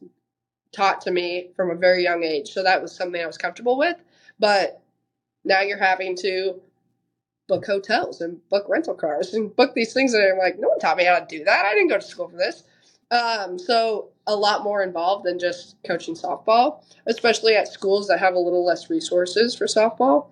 taught 0.72 1.00
to 1.02 1.10
me 1.10 1.50
from 1.56 1.70
a 1.70 1.74
very 1.76 2.02
young 2.02 2.24
age. 2.24 2.50
So 2.52 2.62
that 2.62 2.82
was 2.82 2.92
something 2.94 3.20
I 3.22 3.26
was 3.26 3.38
comfortable 3.38 3.78
with. 3.78 3.96
But 4.38 4.79
now 5.44 5.60
you're 5.60 5.78
having 5.78 6.16
to 6.16 6.60
book 7.48 7.66
hotels 7.66 8.20
and 8.20 8.38
book 8.48 8.66
rental 8.68 8.94
cars 8.94 9.34
and 9.34 9.54
book 9.56 9.74
these 9.74 9.92
things 9.92 10.12
that 10.12 10.30
I'm 10.30 10.38
like, 10.38 10.58
no 10.58 10.68
one 10.68 10.78
taught 10.78 10.96
me 10.96 11.04
how 11.04 11.18
to 11.18 11.26
do 11.26 11.44
that. 11.44 11.66
I 11.66 11.74
didn't 11.74 11.88
go 11.88 11.98
to 11.98 12.02
school 12.02 12.28
for 12.28 12.36
this. 12.36 12.62
Um, 13.10 13.58
so 13.58 14.10
a 14.28 14.36
lot 14.36 14.62
more 14.62 14.82
involved 14.82 15.26
than 15.26 15.38
just 15.38 15.76
coaching 15.84 16.14
softball, 16.14 16.84
especially 17.06 17.56
at 17.56 17.66
schools 17.66 18.06
that 18.06 18.20
have 18.20 18.34
a 18.34 18.38
little 18.38 18.64
less 18.64 18.88
resources 18.88 19.56
for 19.56 19.66
softball. 19.66 20.28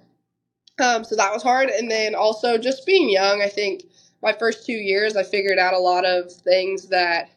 Um, 0.79 1.03
so 1.03 1.16
that 1.16 1.33
was 1.33 1.42
hard. 1.42 1.71
And 1.71 1.90
then 1.90 2.14
also 2.14 2.57
just 2.57 2.87
being 2.87 3.11
young, 3.11 3.42
I 3.42 3.49
think 3.49 3.83
my 4.23 4.33
first 4.33 4.64
two 4.64 4.73
years, 4.73 5.16
I 5.16 5.25
figured 5.25 5.59
out 5.59 5.75
a 5.75 5.79
lot 5.79 6.05
of 6.05 6.31
things 6.31 6.88
that 6.88 7.31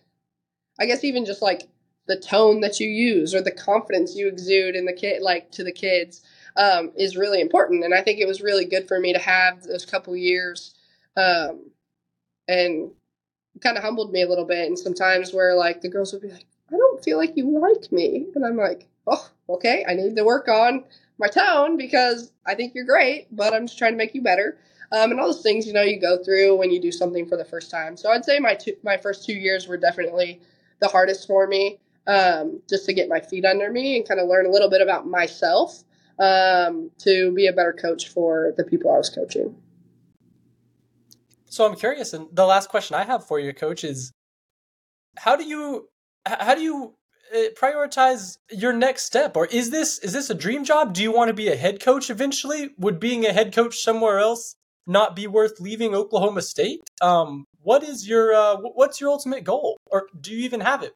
I 0.79 0.85
guess 0.85 1.03
even 1.03 1.25
just 1.25 1.41
like 1.41 1.67
the 2.07 2.19
tone 2.19 2.61
that 2.61 2.79
you 2.79 2.87
use 2.87 3.33
or 3.33 3.41
the 3.41 3.51
confidence 3.51 4.15
you 4.15 4.27
exude 4.27 4.75
in 4.75 4.85
the 4.85 4.93
kid, 4.93 5.21
like 5.21 5.51
to 5.51 5.63
the 5.63 5.71
kids, 5.71 6.21
um, 6.57 6.91
is 6.97 7.17
really 7.17 7.41
important. 7.41 7.83
And 7.83 7.93
I 7.93 8.01
think 8.01 8.19
it 8.19 8.27
was 8.27 8.41
really 8.41 8.65
good 8.65 8.87
for 8.87 8.99
me 8.99 9.13
to 9.13 9.19
have 9.19 9.63
those 9.63 9.85
couple 9.85 10.15
years, 10.15 10.73
um, 11.17 11.71
and 12.47 12.91
kind 13.61 13.77
of 13.77 13.83
humbled 13.83 14.11
me 14.11 14.23
a 14.23 14.29
little 14.29 14.45
bit. 14.45 14.67
And 14.67 14.77
sometimes 14.77 15.33
where 15.33 15.55
like 15.55 15.81
the 15.81 15.89
girls 15.89 16.13
would 16.13 16.21
be 16.21 16.31
like, 16.31 16.45
"I 16.71 16.77
don't 16.77 17.03
feel 17.03 17.17
like 17.17 17.37
you 17.37 17.59
like 17.59 17.91
me," 17.91 18.27
and 18.35 18.45
I'm 18.45 18.57
like, 18.57 18.87
"Oh, 19.07 19.29
okay, 19.49 19.85
I 19.87 19.93
need 19.93 20.15
to 20.15 20.23
work 20.23 20.47
on 20.47 20.85
my 21.17 21.27
tone 21.27 21.77
because 21.77 22.31
I 22.45 22.55
think 22.55 22.73
you're 22.75 22.85
great, 22.85 23.27
but 23.31 23.53
I'm 23.53 23.67
just 23.67 23.77
trying 23.77 23.93
to 23.93 23.97
make 23.97 24.15
you 24.15 24.21
better." 24.21 24.57
Um, 24.91 25.11
and 25.11 25.19
all 25.19 25.27
those 25.27 25.41
things 25.41 25.65
you 25.65 25.73
know 25.73 25.83
you 25.83 25.99
go 25.99 26.21
through 26.23 26.55
when 26.57 26.71
you 26.71 26.81
do 26.81 26.91
something 26.91 27.25
for 27.25 27.37
the 27.37 27.45
first 27.45 27.71
time. 27.71 27.95
So 27.97 28.11
I'd 28.11 28.25
say 28.25 28.39
my 28.39 28.55
two, 28.55 28.75
my 28.83 28.97
first 28.97 29.25
two 29.25 29.33
years 29.33 29.67
were 29.67 29.77
definitely 29.77 30.41
the 30.81 30.89
hardest 30.89 31.27
for 31.27 31.47
me, 31.47 31.79
um, 32.07 32.61
just 32.69 32.85
to 32.87 32.93
get 32.93 33.07
my 33.09 33.21
feet 33.21 33.45
under 33.45 33.71
me 33.71 33.97
and 33.97 34.07
kind 34.07 34.19
of 34.19 34.27
learn 34.27 34.45
a 34.45 34.49
little 34.49 34.69
bit 34.69 34.81
about 34.81 35.07
myself 35.07 35.83
um, 36.21 36.91
to 36.99 37.33
be 37.33 37.47
a 37.47 37.53
better 37.53 37.73
coach 37.73 38.07
for 38.07 38.53
the 38.55 38.63
people 38.63 38.91
I 38.91 38.97
was 38.97 39.09
coaching. 39.09 39.55
So 41.45 41.65
I'm 41.65 41.75
curious, 41.75 42.13
and 42.13 42.27
the 42.31 42.45
last 42.45 42.69
question 42.69 42.95
I 42.95 43.03
have 43.03 43.27
for 43.27 43.39
you, 43.39 43.53
Coach, 43.53 43.83
is 43.83 44.13
how 45.17 45.35
do 45.35 45.43
you 45.43 45.89
how 46.25 46.55
do 46.55 46.61
you 46.61 46.93
uh, 47.35 47.49
prioritize 47.59 48.37
your 48.49 48.71
next 48.71 49.03
step, 49.03 49.35
or 49.35 49.47
is 49.47 49.69
this 49.69 49.99
is 49.99 50.13
this 50.13 50.29
a 50.29 50.35
dream 50.35 50.63
job? 50.63 50.93
Do 50.93 51.03
you 51.03 51.11
want 51.11 51.27
to 51.27 51.33
be 51.33 51.49
a 51.49 51.57
head 51.57 51.81
coach 51.81 52.09
eventually? 52.09 52.69
Would 52.77 52.99
being 52.99 53.25
a 53.25 53.33
head 53.33 53.53
coach 53.53 53.79
somewhere 53.79 54.19
else 54.19 54.55
not 54.87 55.15
be 55.15 55.27
worth 55.27 55.59
leaving 55.59 55.93
Oklahoma 55.93 56.41
State? 56.41 56.81
Um, 57.01 57.45
what 57.61 57.83
is 57.83 58.07
your 58.07 58.33
uh, 58.33 58.55
what's 58.57 59.01
your 59.01 59.09
ultimate 59.09 59.43
goal, 59.43 59.77
or 59.87 60.07
do 60.21 60.31
you 60.31 60.45
even 60.45 60.61
have 60.61 60.83
it? 60.83 60.93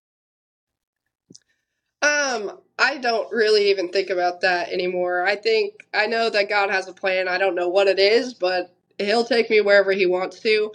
Um, 2.05 2.59
I 2.79 2.99
don't 2.99 3.31
really 3.33 3.71
even 3.71 3.89
think 3.89 4.11
about 4.11 4.41
that 4.41 4.69
anymore. 4.71 5.25
I 5.25 5.35
think 5.37 5.73
I 5.93 6.07
know 6.07 6.29
that 6.31 6.49
God 6.49 6.71
has 6.71 6.87
a 6.89 6.93
plan. 6.93 7.27
I 7.29 7.39
don't 7.39 7.55
know 7.55 7.69
what 7.69 7.89
it 7.89 7.99
is, 7.99 8.35
but 8.35 8.75
He'll 8.99 9.25
take 9.25 9.49
me 9.51 9.61
wherever 9.61 9.93
He 9.93 10.07
wants 10.07 10.41
to. 10.41 10.73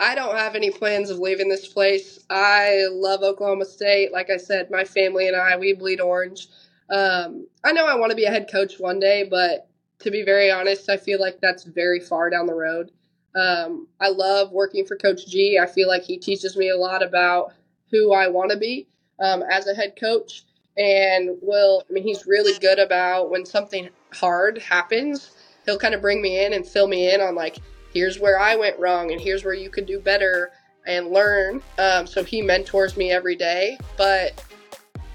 I 0.00 0.16
don't 0.16 0.36
have 0.36 0.56
any 0.56 0.70
plans 0.72 1.10
of 1.10 1.18
leaving 1.20 1.48
this 1.50 1.68
place. 1.68 2.20
I 2.30 2.86
love 2.90 3.22
Oklahoma 3.22 3.66
State. 3.66 4.12
Like 4.12 4.30
I 4.30 4.38
said, 4.38 4.70
my 4.70 4.84
family 4.84 5.28
and 5.28 5.36
I, 5.36 5.56
we 5.58 5.74
bleed 5.74 6.00
orange. 6.02 6.48
Um, 6.90 7.48
I 7.64 7.72
know 7.72 7.86
I 7.86 7.96
want 7.96 8.10
to 8.10 8.16
be 8.16 8.26
a 8.26 8.30
head 8.32 8.48
coach 8.52 8.74
one 8.80 9.00
day, 9.00 9.28
but 9.30 9.68
to 10.00 10.10
be 10.12 10.24
very 10.24 10.50
honest, 10.50 10.90
I 10.90 10.98
feel 10.98 11.20
like 11.20 11.40
that's 11.42 11.64
very 11.64 12.00
far 12.00 12.30
down 12.30 12.46
the 12.46 12.54
road. 12.54 12.92
Um, 13.36 13.88
I 14.00 14.10
love 14.10 14.52
working 14.52 14.86
for 14.86 14.96
Coach 14.98 15.26
G. 15.28 15.58
I 15.62 15.66
feel 15.68 15.88
like 15.88 16.04
he 16.04 16.18
teaches 16.18 16.56
me 16.56 16.70
a 16.70 16.78
lot 16.78 17.04
about 17.04 17.54
who 17.92 18.12
I 18.14 18.28
want 18.28 18.52
to 18.52 18.58
be 18.58 18.88
um, 19.20 19.44
as 19.50 19.68
a 19.68 19.74
head 19.76 19.94
coach. 20.00 20.44
And 20.80 21.36
will, 21.42 21.84
I 21.88 21.92
mean, 21.92 22.04
he's 22.04 22.26
really 22.26 22.58
good 22.58 22.78
about 22.78 23.28
when 23.28 23.44
something 23.44 23.90
hard 24.14 24.56
happens, 24.56 25.32
he'll 25.66 25.78
kind 25.78 25.94
of 25.94 26.00
bring 26.00 26.22
me 26.22 26.42
in 26.42 26.54
and 26.54 26.66
fill 26.66 26.88
me 26.88 27.12
in 27.12 27.20
on 27.20 27.34
like, 27.34 27.58
here's 27.92 28.18
where 28.18 28.40
I 28.40 28.56
went 28.56 28.78
wrong 28.78 29.12
and 29.12 29.20
here's 29.20 29.44
where 29.44 29.52
you 29.52 29.68
could 29.68 29.84
do 29.84 30.00
better 30.00 30.52
and 30.86 31.08
learn. 31.08 31.62
Um, 31.78 32.06
so 32.06 32.24
he 32.24 32.40
mentors 32.40 32.96
me 32.96 33.12
every 33.12 33.36
day, 33.36 33.76
but 33.98 34.42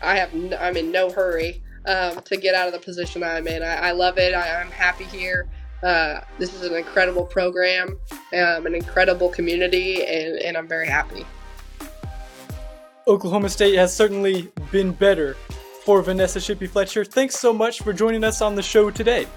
I 0.04 0.18
have, 0.18 0.32
n- 0.36 0.56
I'm 0.60 0.78
in 0.78 0.92
no 0.92 1.10
hurry 1.10 1.64
um, 1.88 2.22
to 2.22 2.38
get 2.38 2.54
out 2.54 2.68
of 2.68 2.74
the 2.74 2.80
position 2.80 3.24
I'm 3.24 3.48
in. 3.48 3.64
I, 3.64 3.90
I 3.90 3.92
love 3.92 4.20
it. 4.20 4.36
I, 4.36 4.62
am 4.62 4.70
happy 4.70 5.06
here. 5.06 5.50
Uh, 5.82 6.22
this 6.38 6.54
is 6.54 6.62
an 6.62 6.76
incredible 6.76 7.26
program, 7.26 7.98
um, 8.12 8.68
an 8.68 8.76
incredible 8.76 9.30
community, 9.30 10.06
and, 10.06 10.38
and 10.38 10.58
I'm 10.58 10.68
very 10.68 10.88
happy. 10.88 11.26
Oklahoma 13.08 13.50
State 13.50 13.76
has 13.76 13.96
certainly 13.96 14.52
been 14.72 14.92
better 14.92 15.38
for 15.86 16.02
Vanessa 16.02 16.40
Shippy 16.40 16.68
Fletcher. 16.68 17.06
Thanks 17.06 17.36
so 17.36 17.54
much 17.54 17.82
for 17.82 17.94
joining 17.94 18.24
us 18.24 18.42
on 18.42 18.56
the 18.56 18.64
show 18.64 18.90
today. 18.90 19.28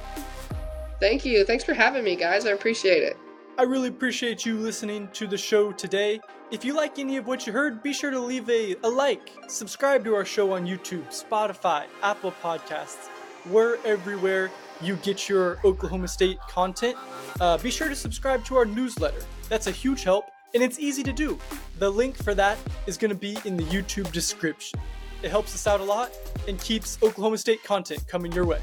Thank 0.98 1.24
you. 1.24 1.44
Thanks 1.44 1.62
for 1.62 1.74
having 1.74 2.02
me, 2.02 2.16
guys. 2.16 2.46
I 2.46 2.50
appreciate 2.50 3.02
it. 3.02 3.18
I 3.58 3.62
really 3.64 3.88
appreciate 3.88 4.46
you 4.46 4.56
listening 4.56 5.08
to 5.12 5.26
the 5.26 5.36
show 5.36 5.72
today. 5.72 6.20
If 6.50 6.64
you 6.64 6.74
like 6.74 6.98
any 6.98 7.18
of 7.18 7.26
what 7.26 7.46
you 7.46 7.52
heard, 7.52 7.82
be 7.82 7.92
sure 7.92 8.10
to 8.10 8.18
leave 8.18 8.48
a, 8.48 8.74
a 8.82 8.88
like, 8.88 9.32
subscribe 9.46 10.04
to 10.04 10.14
our 10.14 10.24
show 10.24 10.52
on 10.54 10.66
YouTube, 10.66 11.06
Spotify, 11.08 11.84
Apple 12.02 12.32
Podcasts. 12.42 13.08
We're 13.50 13.76
everywhere 13.84 14.50
you 14.80 14.96
get 14.96 15.28
your 15.28 15.58
Oklahoma 15.64 16.08
State 16.08 16.38
content. 16.48 16.96
Uh, 17.40 17.58
be 17.58 17.70
sure 17.70 17.88
to 17.88 17.96
subscribe 17.96 18.44
to 18.46 18.56
our 18.56 18.64
newsletter. 18.64 19.20
That's 19.48 19.66
a 19.66 19.72
huge 19.72 20.04
help, 20.04 20.30
and 20.54 20.62
it's 20.62 20.78
easy 20.78 21.02
to 21.02 21.12
do. 21.12 21.38
The 21.78 21.90
link 21.90 22.16
for 22.16 22.34
that 22.34 22.56
is 22.86 22.96
going 22.96 23.10
to 23.10 23.18
be 23.18 23.36
in 23.44 23.56
the 23.56 23.64
YouTube 23.64 24.10
description. 24.12 24.80
It 25.22 25.30
helps 25.30 25.54
us 25.54 25.66
out 25.66 25.80
a 25.80 25.84
lot 25.84 26.12
and 26.48 26.60
keeps 26.60 26.98
Oklahoma 27.02 27.38
State 27.38 27.62
content 27.62 28.06
coming 28.08 28.32
your 28.32 28.46
way. 28.46 28.60